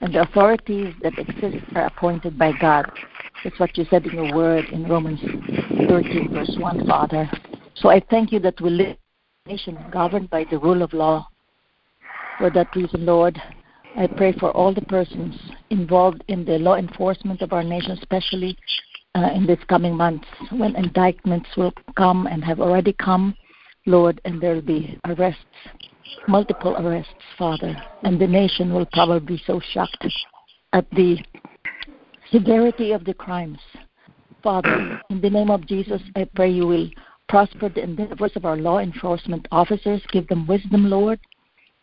And 0.00 0.14
the 0.14 0.22
authorities 0.22 0.94
that 1.02 1.18
exist 1.18 1.64
are 1.74 1.86
appointed 1.86 2.38
by 2.38 2.52
God. 2.60 2.90
That's 3.44 3.58
what 3.58 3.76
you 3.76 3.86
said 3.90 4.06
in 4.06 4.14
your 4.14 4.34
word 4.34 4.66
in 4.66 4.88
Romans 4.88 5.20
13, 5.88 6.28
verse 6.32 6.56
1, 6.58 6.86
Father. 6.86 7.30
So 7.74 7.88
I 7.88 8.00
thank 8.10 8.32
you 8.32 8.38
that 8.40 8.60
we 8.60 8.70
live 8.70 8.86
in 8.88 8.92
a 8.92 9.01
nation 9.46 9.76
governed 9.90 10.30
by 10.30 10.44
the 10.50 10.58
rule 10.58 10.82
of 10.82 10.92
law. 10.92 11.26
For 12.38 12.50
that 12.50 12.74
reason, 12.76 13.04
Lord, 13.04 13.40
I 13.96 14.06
pray 14.06 14.32
for 14.32 14.52
all 14.52 14.72
the 14.72 14.82
persons 14.82 15.34
involved 15.70 16.22
in 16.28 16.44
the 16.44 16.58
law 16.58 16.76
enforcement 16.76 17.42
of 17.42 17.52
our 17.52 17.64
nation, 17.64 17.90
especially 17.92 18.56
uh, 19.16 19.30
in 19.34 19.46
these 19.46 19.58
coming 19.68 19.96
months 19.96 20.26
when 20.52 20.76
indictments 20.76 21.48
will 21.56 21.72
come 21.96 22.26
and 22.26 22.44
have 22.44 22.60
already 22.60 22.92
come, 22.94 23.34
Lord, 23.84 24.20
and 24.24 24.40
there 24.40 24.54
will 24.54 24.62
be 24.62 24.98
arrests, 25.06 25.40
multiple 26.28 26.76
arrests, 26.76 27.12
Father, 27.36 27.76
and 28.04 28.20
the 28.20 28.26
nation 28.26 28.72
will 28.72 28.86
probably 28.92 29.36
be 29.36 29.42
so 29.44 29.60
shocked 29.72 30.06
at 30.72 30.88
the 30.92 31.18
severity 32.30 32.92
of 32.92 33.04
the 33.04 33.14
crimes. 33.14 33.58
Father, 34.42 35.00
in 35.10 35.20
the 35.20 35.30
name 35.30 35.50
of 35.50 35.66
Jesus, 35.66 36.00
I 36.16 36.28
pray 36.34 36.50
you 36.50 36.66
will 36.66 36.88
prosper 37.32 37.70
the 37.70 37.82
endeavors 37.82 38.32
of 38.36 38.44
our 38.44 38.58
law 38.58 38.78
enforcement 38.78 39.48
officers, 39.50 40.02
give 40.12 40.28
them 40.28 40.46
wisdom, 40.46 40.90
Lord, 40.90 41.18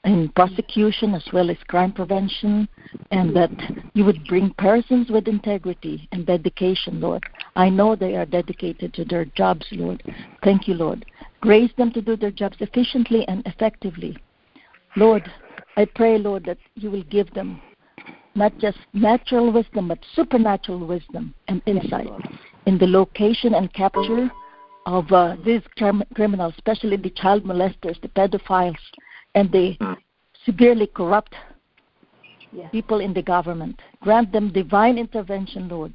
in 0.06 0.30
prosecution 0.36 1.16
as 1.16 1.28
well 1.34 1.50
as 1.50 1.58
crime 1.68 1.92
prevention, 1.92 2.70
and 3.10 3.36
that 3.36 3.50
you 3.96 4.06
would 4.06 4.24
bring 4.28 4.54
persons 4.60 5.10
with 5.10 5.28
integrity 5.28 6.08
and 6.12 6.24
dedication, 6.24 7.02
Lord. 7.02 7.24
I 7.56 7.68
know 7.68 7.96
they 7.96 8.16
are 8.16 8.28
dedicated 8.28 8.94
to 8.94 9.06
their 9.06 9.26
jobs, 9.26 9.66
Lord. 9.72 10.04
Thank 10.44 10.68
you, 10.68 10.76
Lord. 10.76 11.04
Grace 11.42 11.72
them 11.80 11.92
to 11.94 12.02
do 12.02 12.16
their 12.16 12.30
jobs 12.30 12.58
efficiently 12.60 13.28
and 13.28 13.42
effectively. 13.48 14.16
Lord, 14.98 15.24
I 15.78 15.86
pray, 15.86 16.20
Lord, 16.20 16.46
that 16.46 16.60
you 16.76 16.92
will 16.92 17.06
give 17.10 17.34
them 17.34 17.60
not 18.36 18.56
just 18.60 18.78
natural 18.94 19.52
wisdom, 19.52 19.88
but 19.88 19.98
supernatural 20.14 20.86
wisdom 20.86 21.34
and 21.48 21.60
insight 21.66 22.08
in 22.68 22.78
the 22.78 22.86
location 22.86 23.56
and 23.56 23.74
capture 23.74 24.30
of 24.90 25.12
uh, 25.12 25.36
these 25.46 25.62
criminals, 26.16 26.54
especially 26.58 26.98
the 26.98 27.12
child 27.12 27.44
molesters, 27.44 28.02
the 28.02 28.08
pedophiles, 28.10 28.76
and 29.36 29.52
the 29.52 29.74
hmm. 29.80 29.94
severely 30.46 30.88
corrupt 30.88 31.36
people 32.72 33.00
in 33.00 33.14
the 33.14 33.22
government. 33.22 33.80
Grant 34.02 34.32
them 34.32 34.52
divine 34.52 34.98
intervention, 34.98 35.70
Lord, 35.70 35.94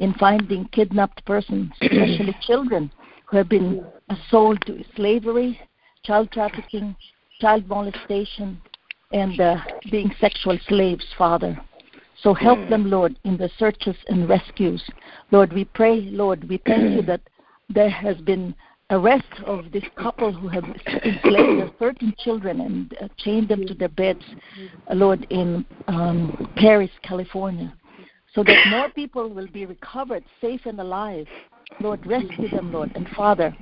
in 0.00 0.12
finding 0.14 0.66
kidnapped 0.72 1.24
persons, 1.24 1.70
especially 1.82 2.36
children 2.42 2.90
who 3.26 3.36
have 3.36 3.48
been 3.48 3.86
sold 4.28 4.60
to 4.66 4.84
slavery, 4.96 5.58
child 6.02 6.32
trafficking, 6.32 6.96
child 7.40 7.68
molestation, 7.68 8.60
and 9.12 9.40
uh, 9.40 9.56
being 9.90 10.10
sexual 10.20 10.58
slaves, 10.68 11.04
Father. 11.16 11.56
So 12.22 12.34
help 12.34 12.58
hmm. 12.58 12.70
them, 12.70 12.90
Lord, 12.90 13.16
in 13.22 13.36
the 13.36 13.50
searches 13.56 13.96
and 14.08 14.28
rescues. 14.28 14.82
Lord, 15.30 15.52
we 15.52 15.64
pray, 15.64 16.00
Lord, 16.00 16.48
we 16.48 16.60
thank 16.66 16.90
you 16.90 17.02
that 17.02 17.20
there 17.68 17.90
has 17.90 18.16
been 18.18 18.54
arrest 18.92 19.24
of 19.46 19.72
this 19.72 19.84
couple 19.96 20.32
who 20.32 20.48
have 20.48 20.64
enslaved 20.64 21.60
their 21.60 21.70
13 21.78 22.14
children 22.18 22.60
and 22.60 22.96
uh, 23.00 23.08
chained 23.16 23.48
them 23.48 23.66
to 23.66 23.74
their 23.74 23.88
beds, 23.88 24.22
uh, 24.90 24.94
Lord, 24.94 25.26
in 25.30 25.64
um, 25.88 26.52
Perris, 26.56 26.90
California, 27.02 27.72
so 28.34 28.44
that 28.44 28.66
more 28.70 28.90
people 28.90 29.28
will 29.28 29.48
be 29.48 29.66
recovered 29.66 30.24
safe 30.40 30.60
and 30.66 30.78
alive. 30.78 31.26
Lord, 31.80 32.06
rescue 32.06 32.50
them, 32.50 32.72
Lord. 32.72 32.92
And 32.94 33.08
Father, 33.16 33.56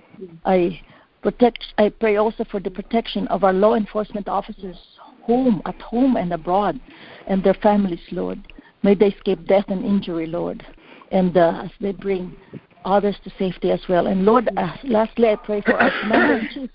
I 0.44 0.80
protect. 1.22 1.64
I 1.78 1.90
pray 1.90 2.16
also 2.16 2.44
for 2.50 2.58
the 2.58 2.70
protection 2.70 3.28
of 3.28 3.44
our 3.44 3.52
law 3.52 3.74
enforcement 3.76 4.28
officers, 4.28 4.76
home, 5.22 5.62
at 5.64 5.80
home, 5.80 6.16
and 6.16 6.32
abroad, 6.32 6.80
and 7.28 7.42
their 7.44 7.54
families, 7.54 8.00
Lord. 8.10 8.40
May 8.82 8.94
they 8.94 9.08
escape 9.08 9.46
death 9.46 9.66
and 9.68 9.84
injury, 9.84 10.26
Lord. 10.26 10.64
And 11.12 11.36
uh, 11.36 11.62
as 11.64 11.70
they 11.80 11.92
bring 11.92 12.36
others 12.84 13.16
to 13.24 13.30
safety 13.38 13.70
as 13.70 13.80
well. 13.88 14.06
And 14.06 14.24
Lord, 14.24 14.48
uh, 14.56 14.76
lastly, 14.84 15.28
I 15.28 15.36
pray 15.36 15.60
for 15.60 15.74
our 15.74 15.90
commander 16.00 16.38
in 16.38 16.48
chief, 16.52 16.70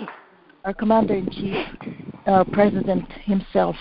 our 0.64 0.74
commander 0.74 1.14
in 1.14 1.30
chief, 1.30 1.56
our 2.26 2.44
president 2.44 3.10
himself, 3.24 3.76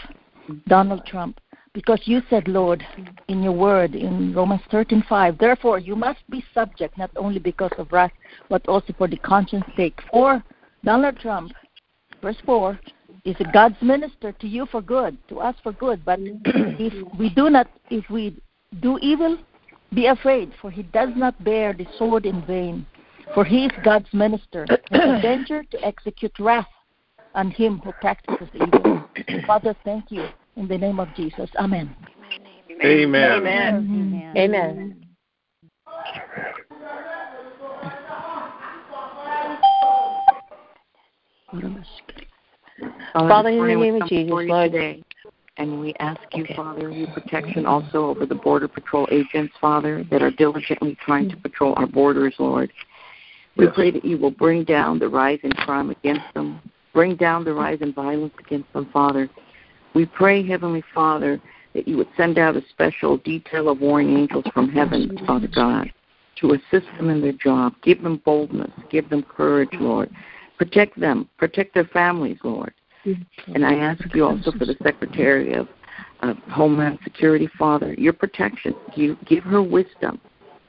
Donald 0.68 1.06
Trump, 1.06 1.40
because 1.74 2.00
you 2.06 2.22
said, 2.30 2.48
Lord, 2.48 2.86
in 3.28 3.42
your 3.42 3.54
word 3.54 3.96
in 3.96 4.34
Romans 4.34 4.62
13:5, 4.72 5.40
therefore 5.40 5.80
you 5.80 5.96
must 5.96 6.20
be 6.30 6.44
subject 6.54 6.98
not 6.98 7.12
only 7.16 7.40
because 7.40 7.72
of 7.78 7.92
wrath, 7.92 8.12
but 8.50 8.68
also 8.68 8.94
for 8.98 9.08
the 9.08 9.18
conscience 9.18 9.66
sake. 9.76 10.00
For 10.12 10.44
Donald 10.84 11.18
Trump, 11.20 11.52
verse 12.22 12.38
4, 12.46 12.80
is 13.26 13.36
a 13.40 13.52
God's 13.52 13.82
minister 13.82 14.34
to 14.34 14.48
you 14.48 14.66
for 14.68 14.82
good, 14.82 15.18
to 15.30 15.40
us 15.40 15.56
for 15.64 15.72
good. 15.72 16.04
But 16.06 16.20
if 16.46 16.94
we 17.18 17.30
do 17.30 17.50
not, 17.50 17.68
if 17.90 18.08
we 18.10 18.36
do 18.82 19.00
evil, 19.02 19.38
be 19.94 20.08
afraid, 20.08 20.52
for 20.62 20.72
he 20.72 20.84
does 20.84 21.10
not 21.16 21.42
bear 21.44 21.74
the 21.74 21.88
sword 21.98 22.26
in 22.26 22.46
vain, 22.46 22.86
for 23.34 23.46
he 23.46 23.66
is 23.66 23.72
God's 23.84 24.12
minister, 24.14 24.66
and 24.92 25.18
a 25.18 25.22
danger 25.22 25.64
to 25.72 25.86
execute 25.86 26.38
wrath 26.40 26.68
on 27.36 27.52
him 27.52 27.80
who 27.80 27.92
practices 27.94 28.48
evil. 28.56 29.04
Father, 29.48 29.76
thank 29.84 30.12
you 30.12 30.28
in 30.56 30.68
the 30.68 30.78
name 30.78 31.00
of 31.00 31.14
Jesus. 31.16 31.50
Amen. 31.60 31.96
Amen. 32.84 33.32
Amen. 33.32 34.34
Amen. 34.38 35.04
Father, 43.14 43.50
in 43.50 43.60
the 43.60 43.76
name 43.76 44.02
of 44.02 44.10
Jesus, 44.10 44.32
Lord, 44.32 44.74
and 45.58 45.80
we 45.80 45.94
ask 46.00 46.22
you, 46.34 46.44
okay. 46.44 46.56
Father, 46.56 46.90
your 46.90 47.08
protection 47.10 47.66
also 47.66 48.06
over 48.06 48.26
the 48.26 48.36
Border 48.36 48.68
Patrol 48.68 49.08
agents, 49.12 49.54
Father, 49.62 50.04
that 50.10 50.22
are 50.22 50.32
diligently 50.32 50.98
trying 51.06 51.30
to 51.30 51.36
hmm. 51.36 51.42
patrol 51.42 51.74
our 51.78 51.88
borders, 51.88 52.34
Lord. 52.40 52.72
We 53.56 53.66
yes. 53.66 53.74
pray 53.76 53.92
that 53.92 54.04
you 54.04 54.18
will 54.18 54.32
bring 54.32 54.64
down 54.64 54.98
the 54.98 55.08
rise 55.08 55.40
in 55.44 55.52
crime 55.52 55.92
against 55.92 56.26
them, 56.34 56.60
bring 56.92 57.16
down 57.16 57.44
the 57.44 57.54
rise 57.54 57.80
in 57.82 57.94
violence 57.94 58.34
against 58.40 58.72
them, 58.74 58.90
Father. 58.92 59.30
We 59.94 60.08
pray, 60.08 60.46
Heavenly 60.46 60.84
Father, 60.94 61.40
that 61.74 61.88
you 61.88 61.98
would 61.98 62.10
send 62.18 62.40
out 62.40 62.56
a 62.56 62.64
special 62.70 63.18
detail 63.18 63.70
of 63.70 63.80
warring 63.80 64.18
angels 64.18 64.46
from 64.54 64.70
heaven, 64.70 65.20
Father 65.28 65.48
God, 65.54 65.92
to 66.42 66.54
assist 66.54 66.88
them 66.98 67.12
in 67.12 67.22
their 67.22 67.34
job. 67.34 67.74
Give 67.84 68.02
them 68.02 68.22
boldness, 68.26 68.72
give 68.90 69.10
them 69.10 69.24
courage, 69.24 69.70
Lord. 69.74 70.10
Protect 70.58 71.00
them, 71.00 71.30
protect 71.38 71.76
their 71.76 71.86
families, 71.86 72.38
Lord. 72.44 72.74
And 73.54 73.66
I 73.66 73.76
ask 73.76 74.04
you 74.14 74.26
also 74.26 74.52
for 74.52 74.66
the 74.66 74.78
Secretary 74.84 75.54
of 75.54 75.68
uh, 76.22 76.34
Homeland 76.50 77.00
Security, 77.04 77.50
Father, 77.58 77.94
your 77.96 78.14
protection. 78.14 78.74
You 78.96 79.18
give 79.26 79.44
her 79.44 79.62
wisdom. 79.62 80.20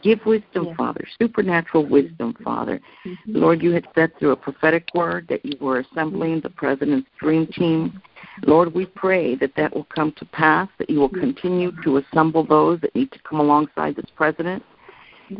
Give 0.02 0.20
wisdom, 0.26 0.66
yeah. 0.66 0.76
Father, 0.76 1.04
supernatural 1.18 1.86
wisdom, 1.86 2.34
Father. 2.44 2.78
Mm-hmm. 3.06 3.36
Lord, 3.36 3.62
you 3.62 3.72
had 3.72 3.86
said 3.94 4.12
through 4.18 4.32
a 4.32 4.36
prophetic 4.36 4.86
word 4.94 5.26
that 5.30 5.42
you 5.44 5.56
were 5.60 5.78
assembling 5.78 6.40
the 6.40 6.50
President's 6.50 7.08
dream 7.18 7.46
team. 7.46 8.02
Lord, 8.42 8.74
we 8.74 8.84
pray 8.84 9.34
that 9.36 9.52
that 9.56 9.74
will 9.74 9.86
come 9.94 10.12
to 10.18 10.26
pass, 10.26 10.68
that 10.78 10.90
you 10.90 10.98
will 10.98 11.08
continue 11.08 11.72
to 11.84 11.98
assemble 11.98 12.44
those 12.44 12.80
that 12.82 12.94
need 12.94 13.12
to 13.12 13.18
come 13.20 13.40
alongside 13.40 13.96
this 13.96 14.10
President 14.14 14.62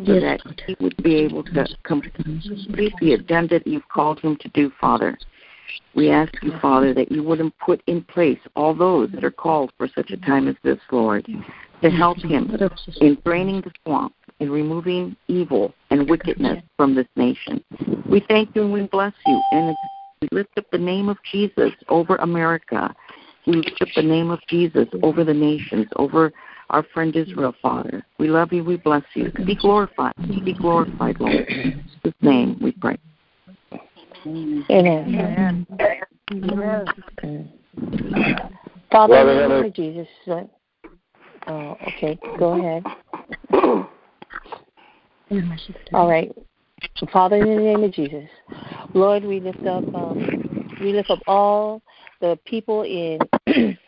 so 0.07 0.19
that 0.19 0.41
he 0.67 0.75
would 0.81 0.97
be 1.03 1.17
able 1.17 1.45
to 1.45 1.67
complete 1.83 2.95
the 3.01 3.13
agenda 3.13 3.59
that 3.59 3.67
you've 3.67 3.89
called 3.89 4.19
him 4.21 4.37
to 4.41 4.49
do, 4.49 4.73
Father. 4.81 5.19
We 5.95 6.11
ask 6.11 6.33
you, 6.43 6.53
Father, 6.61 6.93
that 6.95 7.13
you 7.13 7.23
wouldn't 7.23 7.55
put 7.59 7.83
in 7.87 8.03
place 8.03 8.39
all 8.57 8.75
those 8.75 9.11
that 9.13 9.25
are 9.25 9.31
called 9.31 9.73
for 9.79 9.89
such 9.89 10.11
a 10.11 10.17
time 10.17 10.49
as 10.49 10.57
this, 10.63 10.79
Lord, 10.91 11.27
to 11.83 11.91
help 11.91 12.19
him 12.19 12.51
in 13.01 13.19
draining 13.25 13.61
the 13.61 13.73
swamp 13.85 14.15
and 14.41 14.51
removing 14.51 15.17
evil 15.29 15.73
and 15.91 16.09
wickedness 16.09 16.63
from 16.77 16.95
this 16.95 17.07
nation. 17.17 17.63
We 18.11 18.25
thank 18.29 18.55
you 18.55 18.63
and 18.63 18.73
we 18.73 18.83
bless 18.83 19.13
you. 19.27 19.41
And 19.53 19.77
we 20.21 20.29
lift 20.33 20.57
up 20.59 20.65
the 20.73 20.79
name 20.79 21.09
of 21.09 21.19
Jesus 21.31 21.73
over 21.89 22.17
America. 22.17 22.95
We 23.47 23.55
lift 23.55 23.81
up 23.83 23.89
the 23.95 24.03
name 24.03 24.31
of 24.31 24.41
Jesus 24.49 24.89
over 25.03 25.23
the 25.23 25.35
nations, 25.35 25.87
over 25.97 26.33
our 26.71 26.83
friend 26.95 27.15
Israel, 27.15 27.55
Father. 27.61 28.05
We 28.19 28.29
love 28.29 28.53
you. 28.53 28.65
We 28.65 28.77
bless 28.77 29.05
you. 29.15 29.31
Be 29.45 29.55
glorified. 29.55 30.15
Be 30.45 30.55
glorified, 30.55 31.21
Lord. 31.21 31.47
In 31.49 31.85
name 32.23 32.59
we 32.61 32.73
pray. 32.73 32.97
Amen. 34.27 34.65
Amen. 34.71 35.67
Amen. 36.33 37.53
Father, 38.91 39.19
in 39.19 39.27
the 39.27 39.49
name 39.49 39.65
of 39.65 39.75
Jesus. 39.75 40.09
Oh, 41.47 41.77
okay. 41.89 42.19
Go 42.39 42.59
ahead. 42.59 42.85
All 45.93 46.09
right. 46.09 46.35
Father, 47.13 47.37
in 47.37 47.57
the 47.57 47.63
name 47.63 47.85
of 47.85 47.93
Jesus, 47.93 48.29
Lord, 48.95 49.25
we 49.25 49.41
lift 49.41 49.67
up 49.67 49.85
um, 49.95 50.69
we 50.81 50.93
lift 50.93 51.11
up 51.11 51.21
all 51.27 51.83
the 52.21 52.39
people 52.45 52.83
in 52.83 53.19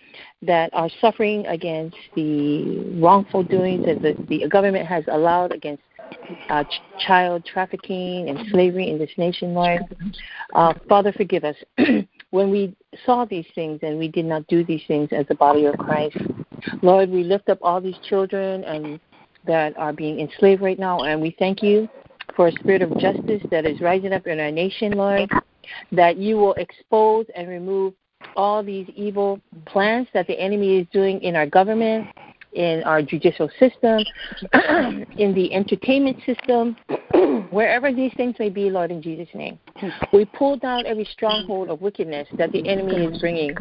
that 0.43 0.71
are 0.73 0.91
suffering 1.01 1.47
against 1.47 1.97
the 2.15 2.99
wrongful 3.01 3.43
doings 3.43 3.87
that 3.87 4.03
the, 4.03 4.15
the 4.29 4.49
government 4.49 4.87
has 4.87 5.05
allowed 5.09 5.53
against 5.53 5.83
uh, 6.49 6.65
ch- 6.65 7.07
child 7.07 7.45
trafficking 7.45 8.29
and 8.29 8.39
slavery 8.51 8.91
in 8.91 8.99
this 8.99 9.11
nation, 9.17 9.55
Lord. 9.55 9.83
Uh, 10.55 10.75
Father, 10.89 11.13
forgive 11.13 11.45
us. 11.45 11.57
when 12.31 12.51
we 12.51 12.75
saw 13.05 13.25
these 13.25 13.47
things 13.55 13.81
and 13.83 13.99
we 13.99 14.09
did 14.09 14.25
not 14.25 14.47
do 14.47 14.65
these 14.65 14.83
things 14.89 15.09
as 15.13 15.27
the 15.29 15.35
body 15.35 15.67
of 15.67 15.77
Christ, 15.79 16.17
Lord, 16.83 17.11
we 17.11 17.23
lift 17.25 17.49
up 17.49 17.59
all 17.63 17.81
these 17.81 17.99
children 18.09 18.65
and 18.65 19.01
that 19.47 19.77
are 19.79 19.93
being 19.93 20.21
enslaved 20.21 20.61
right 20.61 20.79
now, 20.79 21.01
and 21.01 21.21
we 21.21 21.35
thank 21.39 21.63
you 21.63 21.89
for 22.35 22.49
a 22.49 22.53
spirit 22.53 22.83
of 22.83 22.97
justice 22.99 23.43
that 23.51 23.65
is 23.65 23.81
rising 23.81 24.13
up 24.13 24.27
in 24.27 24.41
our 24.41 24.51
nation, 24.51 24.93
Lord, 24.93 25.31
that 25.93 26.17
you 26.17 26.37
will 26.37 26.55
expose 26.55 27.27
and 27.35 27.49
remove 27.49 27.95
all 28.37 28.63
these 28.63 28.89
evil 28.95 29.41
plans 29.67 30.09
that 30.13 30.27
the 30.27 30.39
enemy 30.39 30.79
is 30.79 30.87
doing 30.93 31.23
in 31.23 31.37
our 31.37 31.47
government, 31.47 32.09
in 32.57 32.83
our 32.85 33.03
judicial 33.03 33.49
system, 33.61 34.01
in 35.19 35.35
the 35.35 35.53
entertainment 35.53 36.17
system, 36.25 36.77
wherever 37.51 37.93
these 37.93 38.13
things 38.17 38.35
may 38.39 38.49
be, 38.49 38.71
Lord, 38.71 38.91
in 38.91 39.03
Jesus' 39.03 39.29
name. 39.35 39.59
We 40.13 40.25
pull 40.25 40.57
down 40.57 40.87
every 40.87 41.05
stronghold 41.13 41.69
of 41.69 41.83
wickedness 41.83 42.27
that 42.39 42.53
the 42.53 42.67
enemy 42.67 43.05
is 43.05 43.21
bringing. 43.21 43.55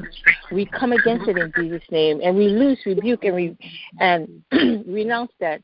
We 0.51 0.65
come 0.65 0.93
against 0.93 1.27
it 1.27 1.37
in 1.37 1.51
Jesus' 1.55 1.83
name, 1.91 2.21
and 2.23 2.35
we 2.35 2.47
loose, 2.47 2.79
rebuke, 2.85 3.25
and, 3.25 3.35
re- 3.35 3.57
and 3.99 4.43
renounce 4.87 5.31
that 5.39 5.61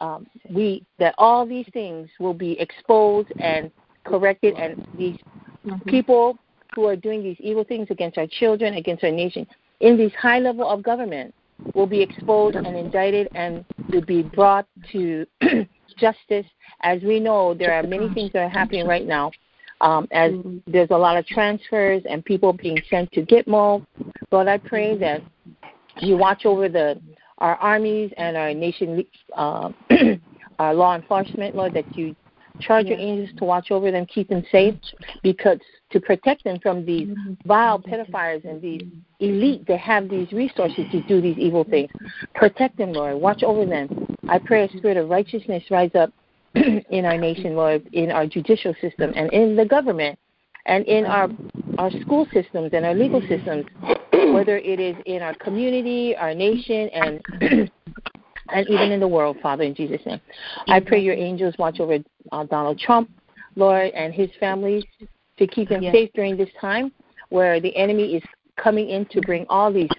um, 0.00 0.26
we 0.50 0.84
that 0.98 1.14
all 1.18 1.46
these 1.46 1.66
things 1.72 2.08
will 2.20 2.34
be 2.34 2.58
exposed 2.60 3.32
and 3.38 3.70
corrected, 4.04 4.54
and 4.54 4.86
these 4.98 5.16
mm-hmm. 5.64 5.88
people 5.88 6.36
who 6.74 6.86
are 6.86 6.96
doing 6.96 7.22
these 7.22 7.36
evil 7.38 7.64
things 7.64 7.86
against 7.90 8.18
our 8.18 8.26
children, 8.26 8.74
against 8.74 9.04
our 9.04 9.10
nation, 9.10 9.46
in 9.80 9.96
these 9.96 10.12
high 10.14 10.38
level 10.38 10.68
of 10.68 10.82
government, 10.82 11.34
will 11.74 11.86
be 11.86 12.00
exposed 12.00 12.56
and 12.56 12.66
indicted 12.66 13.28
and 13.34 13.64
will 13.90 14.04
be 14.04 14.22
brought 14.22 14.66
to 14.92 15.26
justice. 15.98 16.46
As 16.82 17.02
we 17.02 17.20
know, 17.20 17.54
there 17.54 17.72
are 17.72 17.82
many 17.82 18.12
things 18.14 18.32
that 18.32 18.40
are 18.40 18.48
happening 18.48 18.86
right 18.86 19.06
now. 19.06 19.30
Um, 19.80 20.06
as 20.12 20.32
there's 20.66 20.90
a 20.90 20.96
lot 20.96 21.16
of 21.16 21.26
transfers 21.26 22.02
and 22.08 22.24
people 22.24 22.52
being 22.52 22.80
sent 22.88 23.10
to 23.12 23.22
Gitmo, 23.22 23.84
Lord, 24.30 24.46
I 24.46 24.58
pray 24.58 24.96
that 24.98 25.22
you 26.00 26.16
watch 26.16 26.46
over 26.46 26.68
the 26.68 27.00
our 27.38 27.56
armies 27.56 28.12
and 28.16 28.36
our 28.36 28.54
nation, 28.54 29.04
uh, 29.36 29.70
our 30.60 30.74
law 30.74 30.94
enforcement, 30.94 31.56
Lord, 31.56 31.74
that 31.74 31.96
you 31.96 32.14
charge 32.60 32.86
your 32.86 32.98
angels 32.98 33.36
to 33.38 33.44
watch 33.44 33.72
over 33.72 33.90
them, 33.90 34.06
keep 34.06 34.28
them 34.28 34.44
safe, 34.52 34.76
because 35.24 35.58
to 35.92 36.00
protect 36.00 36.44
them 36.44 36.58
from 36.60 36.84
these 36.84 37.08
vile 37.46 37.78
pedophiles 37.78 38.44
and 38.44 38.60
these 38.60 38.82
elite 39.20 39.66
that 39.66 39.78
have 39.78 40.08
these 40.08 40.30
resources 40.32 40.84
to 40.90 41.02
do 41.02 41.20
these 41.20 41.38
evil 41.38 41.64
things. 41.64 41.90
Protect 42.34 42.76
them, 42.76 42.92
Lord. 42.92 43.20
Watch 43.20 43.42
over 43.42 43.64
them. 43.64 44.16
I 44.28 44.38
pray 44.38 44.64
a 44.64 44.76
spirit 44.78 44.96
of 44.96 45.08
righteousness 45.08 45.62
rise 45.70 45.94
up 45.94 46.10
in 46.54 47.04
our 47.04 47.16
nation, 47.16 47.54
Lord, 47.54 47.88
in 47.92 48.10
our 48.10 48.26
judicial 48.26 48.74
system 48.80 49.12
and 49.14 49.32
in 49.32 49.56
the 49.56 49.64
government 49.64 50.18
and 50.66 50.84
in 50.86 51.06
our 51.06 51.28
our 51.78 51.90
school 52.02 52.26
systems 52.32 52.70
and 52.72 52.84
our 52.84 52.94
legal 52.94 53.20
systems, 53.22 53.64
whether 54.12 54.58
it 54.58 54.78
is 54.78 54.94
in 55.06 55.22
our 55.22 55.34
community, 55.34 56.14
our 56.16 56.34
nation, 56.34 56.88
and 56.90 57.20
and 58.50 58.68
even 58.68 58.92
in 58.92 59.00
the 59.00 59.08
world, 59.08 59.38
Father, 59.42 59.64
in 59.64 59.74
Jesus' 59.74 60.00
name. 60.04 60.20
I 60.68 60.80
pray 60.80 61.00
your 61.00 61.14
angels 61.14 61.54
watch 61.58 61.80
over 61.80 61.98
uh, 62.30 62.44
Donald 62.44 62.78
Trump, 62.78 63.10
Lord, 63.56 63.92
and 63.94 64.12
his 64.12 64.30
family 64.38 64.86
to 65.42 65.52
keep 65.52 65.68
him 65.68 65.82
yes. 65.82 65.92
safe 65.92 66.10
during 66.14 66.36
this 66.36 66.48
time 66.60 66.92
where 67.30 67.60
the 67.60 67.74
enemy 67.76 68.14
is 68.14 68.22
coming 68.56 68.90
in 68.90 69.04
to 69.06 69.20
bring 69.22 69.44
all 69.48 69.72
these 69.72 69.90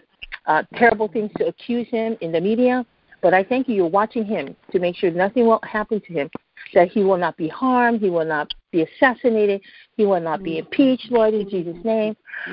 uh, 0.45 0.63
terrible 0.75 1.07
things 1.07 1.31
to 1.37 1.47
accuse 1.47 1.87
him 1.89 2.15
in 2.21 2.31
the 2.31 2.39
media. 2.39 2.85
But 3.21 3.33
I 3.33 3.43
thank 3.43 3.67
you, 3.67 3.75
you're 3.75 3.87
watching 3.87 4.25
him 4.25 4.55
to 4.71 4.79
make 4.79 4.95
sure 4.95 5.11
nothing 5.11 5.45
will 5.45 5.59
happen 5.63 6.01
to 6.01 6.13
him, 6.13 6.29
that 6.73 6.89
he 6.89 7.03
will 7.03 7.17
not 7.17 7.35
be 7.37 7.47
harmed, 7.47 8.01
he 8.01 8.09
will 8.09 8.25
not 8.25 8.53
be 8.71 8.83
assassinated, 8.83 9.61
he 9.95 10.05
will 10.05 10.19
not 10.19 10.43
be 10.43 10.59
impeached, 10.59 11.11
Lord, 11.11 11.33
in 11.33 11.49
Jesus' 11.49 11.83
name. 11.83 12.15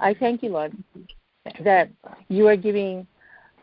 I 0.00 0.14
thank 0.18 0.42
you, 0.42 0.50
Lord, 0.50 0.76
that 1.64 1.90
you 2.28 2.48
are 2.48 2.56
giving 2.56 3.06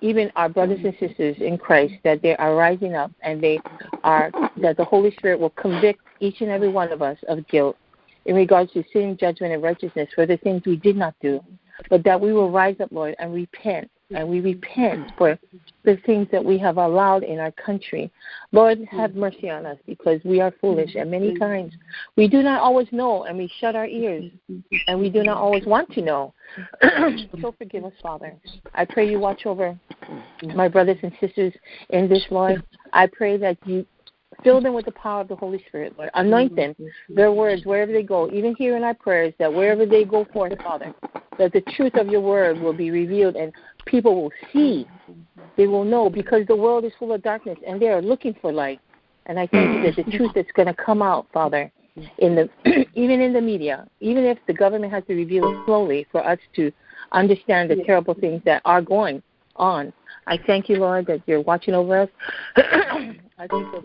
even 0.02 0.32
our 0.38 0.48
brothers 0.48 0.80
and 0.84 0.96
sisters 1.00 1.36
in 1.40 1.58
Christ 1.58 1.94
that 2.06 2.22
they 2.22 2.36
are 2.38 2.56
rising 2.56 2.96
up 2.96 3.12
and 3.22 3.44
they 3.44 3.60
are 4.04 4.32
that 4.62 4.78
the 4.78 4.86
Holy 4.86 5.12
Spirit 5.18 5.40
will 5.40 5.50
convict 5.52 6.00
each 6.22 6.40
and 6.40 6.50
every 6.50 6.70
one 6.70 6.92
of 6.94 7.02
us 7.02 7.18
of 7.28 7.46
guilt 7.50 7.76
in 8.30 8.36
regards 8.36 8.72
to 8.74 8.84
sin, 8.94 9.18
judgment, 9.20 9.54
and 9.54 9.64
righteousness 9.64 10.08
for 10.14 10.28
the 10.28 10.38
things 10.38 10.62
we 10.64 10.76
did 10.76 10.96
not 10.96 11.16
do, 11.20 11.42
but 11.90 12.04
that 12.04 12.22
we 12.22 12.32
will 12.32 12.52
rise 12.52 12.76
up, 12.80 12.92
Lord, 12.92 13.16
and 13.18 13.34
repent 13.34 13.90
and 14.12 14.28
we 14.28 14.40
repent 14.40 15.12
for 15.18 15.38
the 15.84 15.98
things 16.06 16.28
that 16.32 16.44
we 16.44 16.58
have 16.58 16.78
allowed 16.78 17.24
in 17.24 17.40
our 17.40 17.52
country. 17.52 18.12
Lord, 18.52 18.80
have 18.92 19.16
mercy 19.16 19.50
on 19.50 19.66
us 19.66 19.78
because 19.86 20.20
we 20.24 20.42
are 20.42 20.54
foolish, 20.60 20.96
and 20.96 21.12
many 21.12 21.38
times 21.38 21.74
we 22.16 22.28
do 22.28 22.42
not 22.42 22.62
always 22.62 22.88
know, 22.92 23.24
and 23.24 23.38
we 23.38 23.52
shut 23.60 23.76
our 23.76 23.86
ears, 23.86 24.32
and 24.88 25.00
we 25.00 25.10
do 25.10 25.24
not 25.24 25.38
always 25.38 25.66
want 25.66 25.92
to 25.94 26.02
know. 26.02 26.34
so 27.42 27.54
forgive 27.58 27.86
us, 27.86 27.94
Father. 28.02 28.34
I 28.74 28.86
pray 28.86 29.10
you 29.10 29.20
watch 29.20 29.46
over 29.46 29.78
my 30.56 30.68
brothers 30.68 30.98
and 31.04 31.12
sisters 31.20 31.54
in 31.92 32.10
this, 32.10 32.24
Lord. 32.30 32.64
I 32.94 33.08
pray 33.08 33.38
that 33.38 33.58
you 33.66 33.86
Fill 34.44 34.62
them 34.62 34.74
with 34.74 34.86
the 34.86 34.92
power 34.92 35.22
of 35.22 35.28
the 35.28 35.36
Holy 35.36 35.64
Spirit, 35.68 35.96
Lord. 35.98 36.10
Anoint 36.14 36.56
them, 36.56 36.76
their 37.10 37.32
words, 37.32 37.66
wherever 37.66 37.92
they 37.92 38.04
go, 38.04 38.30
even 38.32 38.56
here 38.56 38.78
in 38.78 38.84
our 38.84 38.94
prayers, 38.94 39.34
that 39.40 39.54
wherever 39.54 39.86
they 39.86 40.06
go 40.06 40.26
forth, 40.32 40.54
Father, 40.64 40.94
that 41.38 41.52
the 41.54 41.62
truth 41.76 41.96
of 41.96 42.08
your 42.08 42.22
word 42.22 42.60
will 42.60 42.74
be 42.74 42.92
revealed 42.92 43.36
and 43.36 43.52
people 43.86 44.16
will 44.16 44.32
see. 44.54 44.88
They 45.58 45.68
will 45.68 45.84
know 45.84 46.10
because 46.10 46.46
the 46.48 46.56
world 46.56 46.86
is 46.86 46.94
full 47.00 47.12
of 47.14 47.22
darkness 47.22 47.58
and 47.68 47.82
they 47.82 47.90
are 47.90 48.02
looking 48.02 48.36
for 48.42 48.52
light. 48.52 48.80
And 49.26 49.40
I 49.40 49.48
thank 49.48 49.72
you 49.72 49.92
that 49.92 50.06
the 50.06 50.18
truth 50.18 50.32
that's 50.34 50.52
going 50.54 50.68
to 50.68 50.74
come 50.74 51.02
out, 51.02 51.28
Father, 51.34 51.72
in 52.20 52.36
the 52.36 52.50
even 52.96 53.22
in 53.22 53.34
the 53.34 53.42
media, 53.42 53.88
even 54.00 54.24
if 54.24 54.38
the 54.48 54.54
government 54.54 54.92
has 54.94 55.04
to 55.08 55.16
reveal 55.16 55.44
it 55.46 55.66
slowly 55.66 56.08
for 56.12 56.26
us 56.26 56.40
to 56.56 56.72
understand 57.12 57.70
the 57.70 57.84
terrible 57.84 58.14
things 58.14 58.42
that 58.46 58.62
are 58.66 58.82
going 58.82 59.22
on. 59.56 59.92
I 60.28 60.40
thank 60.48 60.70
you, 60.70 60.78
Lord, 60.78 61.08
that 61.08 61.22
you're 61.26 61.42
watching 61.42 61.74
over 61.74 62.02
us. 62.02 62.10
I 62.56 63.48
thank 63.48 63.72
the 63.72 63.84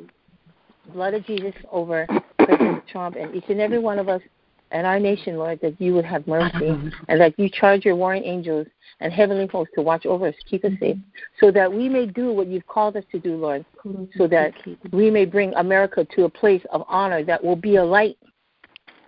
blood 0.92 1.14
of 1.14 1.24
Jesus 1.26 1.54
over 1.70 2.06
President 2.38 2.86
Trump 2.92 3.16
and 3.16 3.34
each 3.34 3.44
and 3.48 3.60
every 3.60 3.78
one 3.78 3.98
of 3.98 4.08
us 4.08 4.22
and 4.70 4.86
our 4.86 4.98
nation, 4.98 5.36
Lord, 5.36 5.60
that 5.62 5.80
you 5.80 5.94
would 5.94 6.04
have 6.04 6.26
mercy 6.26 6.68
and 7.08 7.20
that 7.20 7.38
you 7.38 7.48
charge 7.48 7.84
your 7.84 7.94
warring 7.94 8.24
angels 8.24 8.66
and 9.00 9.12
heavenly 9.12 9.46
hosts 9.46 9.72
to 9.76 9.82
watch 9.82 10.04
over 10.04 10.28
us, 10.28 10.34
keep 10.50 10.64
us 10.64 10.72
safe, 10.80 10.96
so 11.38 11.52
that 11.52 11.72
we 11.72 11.88
may 11.88 12.06
do 12.06 12.32
what 12.32 12.48
you've 12.48 12.66
called 12.66 12.96
us 12.96 13.04
to 13.12 13.20
do, 13.20 13.36
Lord, 13.36 13.64
so 14.16 14.26
that 14.26 14.52
we 14.92 15.10
may 15.10 15.26
bring 15.26 15.54
America 15.54 16.04
to 16.16 16.24
a 16.24 16.28
place 16.28 16.62
of 16.70 16.82
honor 16.88 17.22
that 17.24 17.42
will 17.42 17.56
be 17.56 17.76
a 17.76 17.84
light 17.84 18.18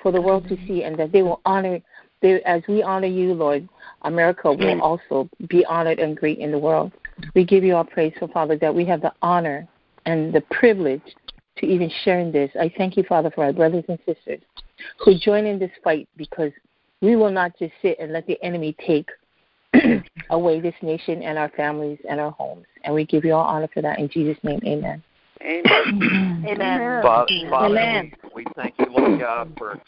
for 0.02 0.12
the 0.12 0.20
world 0.20 0.48
to 0.48 0.56
see 0.68 0.84
and 0.84 0.96
that 0.98 1.10
they 1.10 1.22
will 1.22 1.40
honor, 1.44 1.80
they, 2.22 2.40
as 2.42 2.62
we 2.68 2.82
honor 2.82 3.08
you, 3.08 3.34
Lord, 3.34 3.68
America 4.02 4.52
will 4.52 4.80
also 4.80 5.28
be 5.48 5.64
honored 5.64 5.98
and 5.98 6.16
great 6.16 6.38
in 6.38 6.52
the 6.52 6.58
world. 6.58 6.92
We 7.34 7.44
give 7.44 7.64
you 7.64 7.74
our 7.74 7.84
praise, 7.84 8.12
for 8.18 8.28
Father, 8.28 8.56
that 8.58 8.72
we 8.72 8.84
have 8.84 9.00
the 9.00 9.12
honor 9.20 9.66
and 10.04 10.32
the 10.32 10.42
privilege 10.42 11.02
to 11.58 11.66
even 11.66 11.90
sharing 12.04 12.32
this. 12.32 12.50
I 12.58 12.72
thank 12.76 12.96
you, 12.96 13.02
Father, 13.04 13.30
for 13.30 13.44
our 13.44 13.52
brothers 13.52 13.84
and 13.88 13.98
sisters 14.06 14.40
who 14.98 15.18
join 15.18 15.46
in 15.46 15.58
this 15.58 15.70
fight 15.82 16.08
because 16.16 16.52
we 17.00 17.16
will 17.16 17.30
not 17.30 17.58
just 17.58 17.72
sit 17.82 17.98
and 17.98 18.12
let 18.12 18.26
the 18.26 18.42
enemy 18.42 18.76
take 18.86 19.08
away 20.30 20.60
this 20.60 20.74
nation 20.82 21.22
and 21.22 21.38
our 21.38 21.50
families 21.50 21.98
and 22.08 22.20
our 22.20 22.30
homes. 22.32 22.66
And 22.84 22.94
we 22.94 23.04
give 23.04 23.24
you 23.24 23.34
all 23.34 23.44
honor 23.44 23.68
for 23.72 23.82
that 23.82 23.98
in 23.98 24.08
Jesus' 24.08 24.42
name. 24.42 24.60
Amen. 24.64 25.02
Amen. 25.42 26.44
Amen. 26.46 27.02
Father, 27.02 27.32
Father 27.50 27.78
Amen. 27.78 28.12
We, 28.34 28.44
we 28.44 28.52
thank 28.56 28.74
you, 28.78 28.86
Lord 28.90 29.20
God, 29.20 29.52
for 29.58 29.78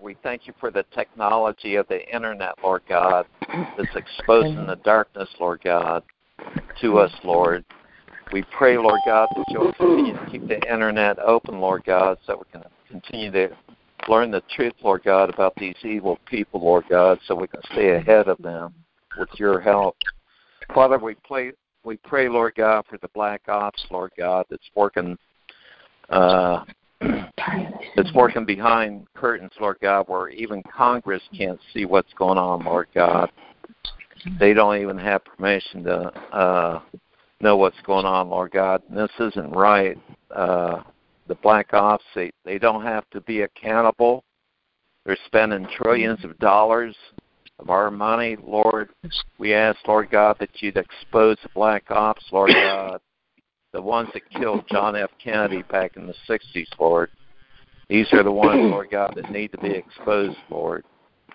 we 0.00 0.16
thank 0.22 0.46
you 0.46 0.54
for 0.60 0.70
the 0.70 0.84
technology 0.94 1.76
of 1.76 1.86
the 1.88 2.06
internet, 2.14 2.54
Lord 2.62 2.82
God, 2.88 3.26
that's 3.48 3.96
exposing 3.96 4.66
the 4.66 4.78
darkness, 4.84 5.28
Lord 5.40 5.62
God, 5.62 6.02
to 6.80 6.98
us, 6.98 7.12
Lord. 7.22 7.64
We 8.32 8.42
pray, 8.56 8.76
Lord 8.76 9.00
God, 9.06 9.28
that 9.36 9.44
you'll 9.48 9.72
continue 9.72 10.12
to 10.14 10.26
keep 10.30 10.48
the 10.48 10.60
internet 10.70 11.18
open, 11.18 11.60
Lord 11.60 11.84
God, 11.84 12.18
so 12.26 12.36
we 12.36 12.60
can 12.60 12.68
continue 12.88 13.30
to 13.30 13.56
learn 14.08 14.30
the 14.30 14.42
truth, 14.54 14.74
Lord 14.82 15.02
God, 15.04 15.32
about 15.32 15.54
these 15.56 15.76
evil 15.82 16.18
people, 16.26 16.60
Lord 16.60 16.84
God, 16.88 17.18
so 17.26 17.34
we 17.34 17.46
can 17.46 17.60
stay 17.72 17.90
ahead 17.96 18.28
of 18.28 18.38
them 18.38 18.74
with 19.18 19.28
your 19.36 19.60
help. 19.60 19.96
Father, 20.74 20.98
we 20.98 21.14
pray, 21.26 21.52
we 21.84 21.96
pray, 21.98 22.28
Lord 22.28 22.54
God, 22.56 22.84
for 22.88 22.98
the 22.98 23.08
black 23.14 23.42
ops, 23.48 23.84
Lord 23.90 24.12
God, 24.18 24.46
that's 24.50 24.70
working 24.74 25.16
uh, 26.10 26.64
that's 27.96 28.12
working 28.14 28.44
behind 28.44 29.06
curtains, 29.14 29.52
Lord 29.60 29.78
God, 29.80 30.04
where 30.08 30.28
even 30.28 30.62
Congress 30.62 31.22
can't 31.36 31.60
see 31.72 31.84
what's 31.84 32.12
going 32.14 32.38
on, 32.38 32.64
Lord 32.64 32.88
God. 32.94 33.30
They 34.38 34.54
don't 34.54 34.80
even 34.80 34.98
have 34.98 35.24
permission 35.24 35.84
to 35.84 36.12
uh, 36.34 36.80
know 37.44 37.56
what's 37.56 37.80
going 37.84 38.06
on, 38.06 38.30
Lord 38.30 38.50
God. 38.50 38.82
And 38.88 38.98
this 38.98 39.10
isn't 39.20 39.52
right. 39.52 39.96
Uh, 40.34 40.82
the 41.28 41.36
black 41.36 41.72
ops, 41.72 42.04
they, 42.14 42.32
they 42.44 42.58
don't 42.58 42.82
have 42.82 43.08
to 43.10 43.20
be 43.20 43.42
accountable. 43.42 44.24
They're 45.04 45.18
spending 45.26 45.68
trillions 45.76 46.24
of 46.24 46.36
dollars 46.38 46.96
of 47.60 47.70
our 47.70 47.90
money, 47.90 48.36
Lord. 48.42 48.88
We 49.38 49.54
ask, 49.54 49.78
Lord 49.86 50.10
God, 50.10 50.36
that 50.40 50.62
you'd 50.62 50.78
expose 50.78 51.36
the 51.42 51.50
black 51.54 51.84
ops, 51.90 52.24
Lord 52.32 52.50
God, 52.54 53.00
the 53.72 53.82
ones 53.82 54.08
that 54.14 54.28
killed 54.30 54.64
John 54.70 54.96
F. 54.96 55.10
Kennedy 55.22 55.62
back 55.62 55.96
in 55.96 56.06
the 56.06 56.14
60s, 56.28 56.66
Lord. 56.80 57.10
These 57.88 58.10
are 58.12 58.22
the 58.22 58.32
ones, 58.32 58.70
Lord 58.70 58.90
God, 58.90 59.12
that 59.16 59.30
need 59.30 59.52
to 59.52 59.58
be 59.58 59.70
exposed, 59.70 60.38
Lord. 60.50 60.84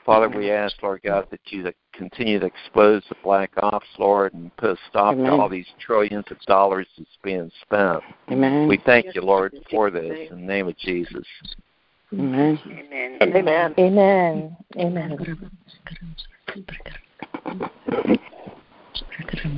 Father, 0.10 0.28
we 0.28 0.50
ask, 0.50 0.82
Lord 0.82 1.02
God, 1.04 1.28
that 1.30 1.40
you 1.50 1.72
continue 1.94 2.40
to 2.40 2.48
expose 2.48 3.04
the 3.10 3.16
black 3.24 3.52
ops, 3.62 3.86
Lord, 4.00 4.34
and 4.34 4.56
put 4.58 4.72
a 4.72 4.78
stop 4.90 5.14
Amen. 5.14 5.26
to 5.26 5.38
all 5.38 5.48
these 5.48 5.68
trillions 5.80 6.26
of 6.32 6.40
dollars 6.48 6.88
that's 6.98 7.10
being 7.24 7.52
spent. 7.62 8.02
Amen. 8.32 8.68
We 8.68 8.82
thank 8.88 9.14
you, 9.14 9.22
Lord, 9.22 9.54
for 9.70 9.92
this 9.92 10.30
in 10.32 10.42
the 10.42 10.48
name 10.48 10.68
of 10.68 10.76
Jesus. 10.80 11.28
Amen. 12.12 12.60
Amen. 13.22 13.76
Amen. 13.78 14.58
Amen. 14.80 15.38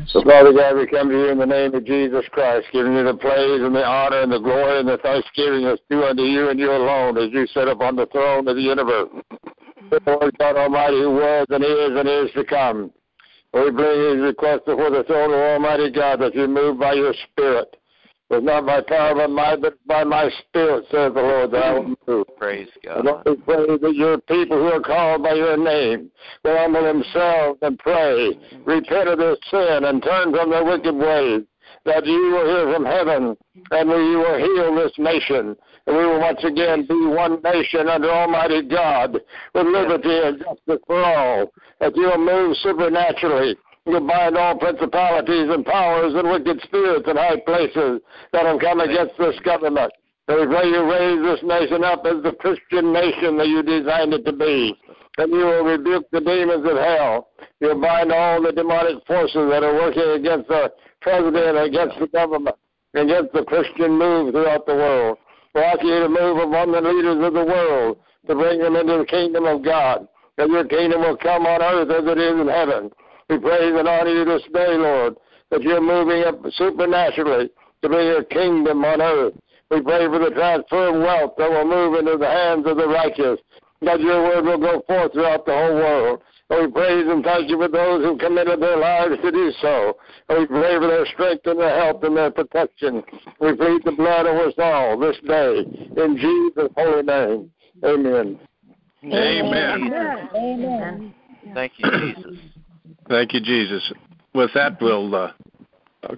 So, 0.07 0.21
Father 0.23 0.51
God, 0.51 0.75
we 0.75 0.87
come 0.87 1.07
to 1.07 1.15
you 1.15 1.29
in 1.29 1.37
the 1.37 1.45
name 1.45 1.73
of 1.73 1.85
Jesus 1.85 2.25
Christ, 2.31 2.67
giving 2.73 2.93
you 2.93 3.05
the 3.05 3.13
praise 3.13 3.61
and 3.61 3.73
the 3.73 3.85
honor 3.85 4.21
and 4.21 4.31
the 4.31 4.39
glory 4.39 4.81
and 4.81 4.89
the 4.89 4.97
thanksgiving 4.97 5.63
that's 5.63 5.81
due 5.89 6.03
unto 6.03 6.23
you 6.23 6.49
and 6.49 6.59
you 6.59 6.71
alone 6.71 7.17
as 7.17 7.31
you 7.31 7.47
sit 7.53 7.69
upon 7.69 7.95
the 7.95 8.07
throne 8.07 8.47
of 8.49 8.57
the 8.57 8.61
universe. 8.61 9.07
Lord 10.05 10.37
God 10.37 10.55
Almighty, 10.57 11.01
who 11.01 11.11
was 11.11 11.47
and 11.49 11.63
is 11.63 11.99
and 11.99 12.07
is 12.07 12.33
to 12.35 12.43
come. 12.43 12.91
We 13.53 13.69
bring 13.71 14.15
these 14.15 14.23
request 14.23 14.65
before 14.65 14.89
the 14.89 15.03
throne 15.03 15.33
of 15.33 15.39
Almighty 15.39 15.91
God 15.91 16.21
that 16.21 16.35
you 16.35 16.47
move 16.47 16.79
by 16.79 16.93
your 16.93 17.13
Spirit. 17.31 17.75
It's 18.31 18.45
not 18.45 18.65
by 18.65 18.79
power 18.79 19.13
but 19.13 19.29
my 19.29 19.57
but 19.57 19.75
by 19.85 20.05
my 20.05 20.29
spirit, 20.39 20.85
says 20.85 21.13
the 21.13 21.21
Lord, 21.21 21.51
that 21.51 21.63
I 21.63 21.73
will 21.73 21.95
move. 22.07 22.27
Praise 22.37 22.69
God. 22.81 23.03
Lord, 23.03 23.23
we 23.25 23.35
pray 23.35 23.77
that 23.77 23.93
your 23.93 24.19
people 24.19 24.57
who 24.57 24.71
are 24.71 24.79
called 24.79 25.23
by 25.23 25.33
your 25.33 25.57
name 25.57 26.09
will 26.45 26.57
humble 26.57 26.81
themselves 26.81 27.59
and 27.61 27.77
pray, 27.77 28.31
repent 28.63 29.09
of 29.09 29.19
their 29.19 29.35
sin, 29.51 29.83
and 29.83 30.01
turn 30.01 30.33
from 30.33 30.49
their 30.49 30.63
wicked 30.63 30.95
ways, 30.95 31.41
that 31.83 32.05
you 32.05 32.31
will 32.31 32.45
hear 32.45 32.73
from 32.73 32.85
heaven, 32.85 33.35
and 33.71 33.89
that 33.89 33.97
you 33.97 34.19
will 34.19 34.37
heal 34.37 34.75
this 34.75 34.93
nation. 34.97 35.57
And 35.91 35.99
we 35.99 36.05
will 36.05 36.21
once 36.21 36.39
again 36.45 36.85
be 36.87 36.95
one 37.05 37.41
nation 37.43 37.89
under 37.89 38.09
Almighty 38.09 38.61
God, 38.61 39.11
with 39.11 39.67
liberty 39.67 40.21
and 40.23 40.39
justice 40.39 40.79
for 40.87 41.03
all. 41.03 41.51
That 41.81 41.97
you 41.97 42.03
will 42.03 42.17
move 42.17 42.55
supernaturally 42.63 43.57
you 43.85 43.99
bind 43.99 44.37
all 44.37 44.57
principalities 44.57 45.49
and 45.49 45.65
powers 45.65 46.13
and 46.13 46.29
wicked 46.29 46.61
spirits 46.63 47.07
in 47.09 47.17
high 47.17 47.39
places 47.45 47.99
that 48.31 48.45
have 48.45 48.59
come 48.59 48.79
against 48.79 49.17
this 49.17 49.37
government. 49.43 49.91
So 50.29 50.47
we 50.47 50.69
you 50.69 50.83
raise 50.89 51.21
this 51.23 51.43
nation 51.43 51.83
up 51.83 52.05
as 52.05 52.21
the 52.23 52.33
Christian 52.39 52.93
nation 52.93 53.37
that 53.37 53.47
you 53.47 53.63
designed 53.63 54.13
it 54.13 54.23
to 54.25 54.33
be. 54.33 54.77
And 55.17 55.31
you 55.31 55.39
will 55.39 55.63
rebuke 55.63 56.05
the 56.11 56.21
demons 56.21 56.63
of 56.63 56.77
hell. 56.77 57.29
You'll 57.59 57.81
bind 57.81 58.11
all 58.11 58.41
the 58.41 58.51
demonic 58.51 59.03
forces 59.07 59.49
that 59.49 59.63
are 59.63 59.73
working 59.73 60.09
against 60.13 60.47
the 60.47 60.71
president, 61.01 61.57
against 61.57 61.99
the 61.99 62.07
government, 62.07 62.55
against 62.93 63.33
the 63.33 63.43
Christian 63.43 63.97
move 63.97 64.31
throughout 64.31 64.65
the 64.67 64.75
world. 64.75 65.17
Ask 65.55 65.83
you 65.83 65.99
to 65.99 66.09
move 66.09 66.37
among 66.37 66.71
the 66.71 66.81
leaders 66.81 67.23
of 67.25 67.33
the 67.33 67.43
world 67.45 67.97
to 68.27 68.35
bring 68.35 68.59
them 68.59 68.75
into 68.75 68.99
the 68.99 69.05
kingdom 69.05 69.45
of 69.45 69.63
God. 69.63 70.07
That 70.37 70.49
your 70.49 70.63
kingdom 70.63 71.01
will 71.01 71.17
come 71.17 71.45
on 71.45 71.61
earth 71.61 71.91
as 71.91 72.09
it 72.09 72.17
is 72.17 72.39
in 72.39 72.47
heaven. 72.47 72.89
We 73.29 73.37
praise 73.37 73.73
and 73.75 73.87
honor 73.87 74.11
you 74.11 74.25
this 74.25 74.43
day, 74.53 74.77
Lord, 74.77 75.15
that 75.49 75.61
you're 75.61 75.81
moving 75.81 76.23
up 76.23 76.39
supernaturally 76.53 77.49
to 77.81 77.89
bring 77.89 78.07
your 78.07 78.23
kingdom 78.23 78.85
on 78.85 79.01
earth. 79.01 79.33
We 79.69 79.81
pray 79.81 80.07
for 80.07 80.19
the 80.19 80.31
transfer 80.31 80.87
of 80.87 80.95
wealth 80.95 81.33
that 81.37 81.49
will 81.49 81.65
move 81.65 81.99
into 81.99 82.17
the 82.17 82.27
hands 82.27 82.65
of 82.65 82.77
the 82.77 82.87
righteous, 82.87 83.39
that 83.81 83.99
your 83.99 84.23
word 84.23 84.45
will 84.45 84.57
go 84.57 84.83
forth 84.87 85.13
throughout 85.13 85.45
the 85.45 85.53
whole 85.53 85.75
world. 85.75 86.21
And 86.51 86.65
we 86.65 86.71
praise 86.71 87.05
and 87.07 87.23
thank 87.23 87.49
you 87.49 87.57
for 87.57 87.69
those 87.69 88.03
who 88.03 88.17
committed 88.17 88.61
their 88.61 88.75
lives 88.75 89.15
to 89.21 89.31
do 89.31 89.53
so. 89.61 89.97
And 90.27 90.39
we 90.39 90.45
pray 90.47 90.77
for 90.77 90.87
their 90.87 91.05
strength 91.05 91.47
and 91.47 91.57
their 91.57 91.81
help 91.81 92.03
and 92.03 92.17
their 92.17 92.29
protection. 92.29 93.03
We 93.39 93.55
plead 93.55 93.83
the 93.85 93.93
blood 93.93 94.25
of 94.25 94.35
us 94.35 94.53
all 94.57 94.99
this 94.99 95.15
day. 95.25 95.59
In 95.95 96.17
Jesus' 96.17 96.69
holy 96.75 97.03
name. 97.03 97.51
Amen. 97.85 98.37
Amen. 99.05 99.13
Amen. 99.13 100.29
Amen. 100.35 101.13
Thank 101.53 101.71
you, 101.77 101.89
Jesus. 101.89 102.39
Thank 103.07 103.33
you, 103.33 103.39
Jesus. 103.39 103.93
With 104.35 104.51
that, 104.53 104.77
we'll 104.81 105.15
uh, 105.15 105.31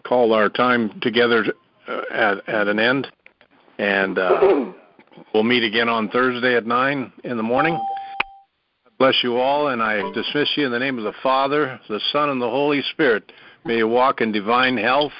call 0.03 0.33
our 0.33 0.49
time 0.49 0.99
together 1.01 1.45
uh, 1.87 2.01
at, 2.11 2.49
at 2.49 2.67
an 2.67 2.79
end, 2.79 3.07
and 3.77 4.17
uh, 4.17 4.71
we'll 5.33 5.43
meet 5.43 5.63
again 5.63 5.89
on 5.89 6.09
Thursday 6.09 6.55
at 6.55 6.65
9 6.65 7.13
in 7.23 7.37
the 7.37 7.43
morning. 7.43 7.79
Bless 9.03 9.21
you 9.21 9.35
all, 9.35 9.67
and 9.67 9.83
I 9.83 10.01
dismiss 10.13 10.47
you 10.55 10.65
in 10.65 10.71
the 10.71 10.79
name 10.79 10.97
of 10.97 11.03
the 11.03 11.11
Father, 11.21 11.77
the 11.89 11.99
Son, 12.13 12.29
and 12.29 12.41
the 12.41 12.49
Holy 12.49 12.81
Spirit. 12.93 13.33
May 13.65 13.79
you 13.79 13.87
walk 13.89 14.21
in 14.21 14.31
divine 14.31 14.77
health 14.77 15.11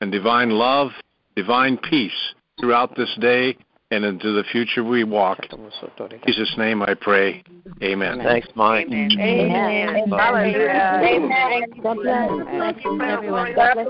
and 0.00 0.12
divine 0.12 0.50
love, 0.50 0.92
divine 1.34 1.78
peace 1.78 2.12
throughout 2.60 2.96
this 2.96 3.12
day 3.20 3.56
and 3.90 4.04
into 4.04 4.30
the 4.34 4.44
future 4.52 4.84
we 4.84 5.02
walk. 5.02 5.40
In 5.50 6.20
Jesus' 6.28 6.54
name 6.56 6.80
I 6.80 6.94
pray. 6.94 7.42
Amen. 7.82 8.20
Thanks, 8.22 8.46
Mike. 8.54 8.86
Amen. 8.86 9.10
Amen. 9.18 9.96
Amen. 9.96 11.04
Amen. 11.04 11.64
God 11.82 11.96
bless. 11.96 12.28
God 12.28 12.46
bless 12.46 12.74
everyone. 13.02 13.52
God 13.56 13.74
bless. 13.74 13.88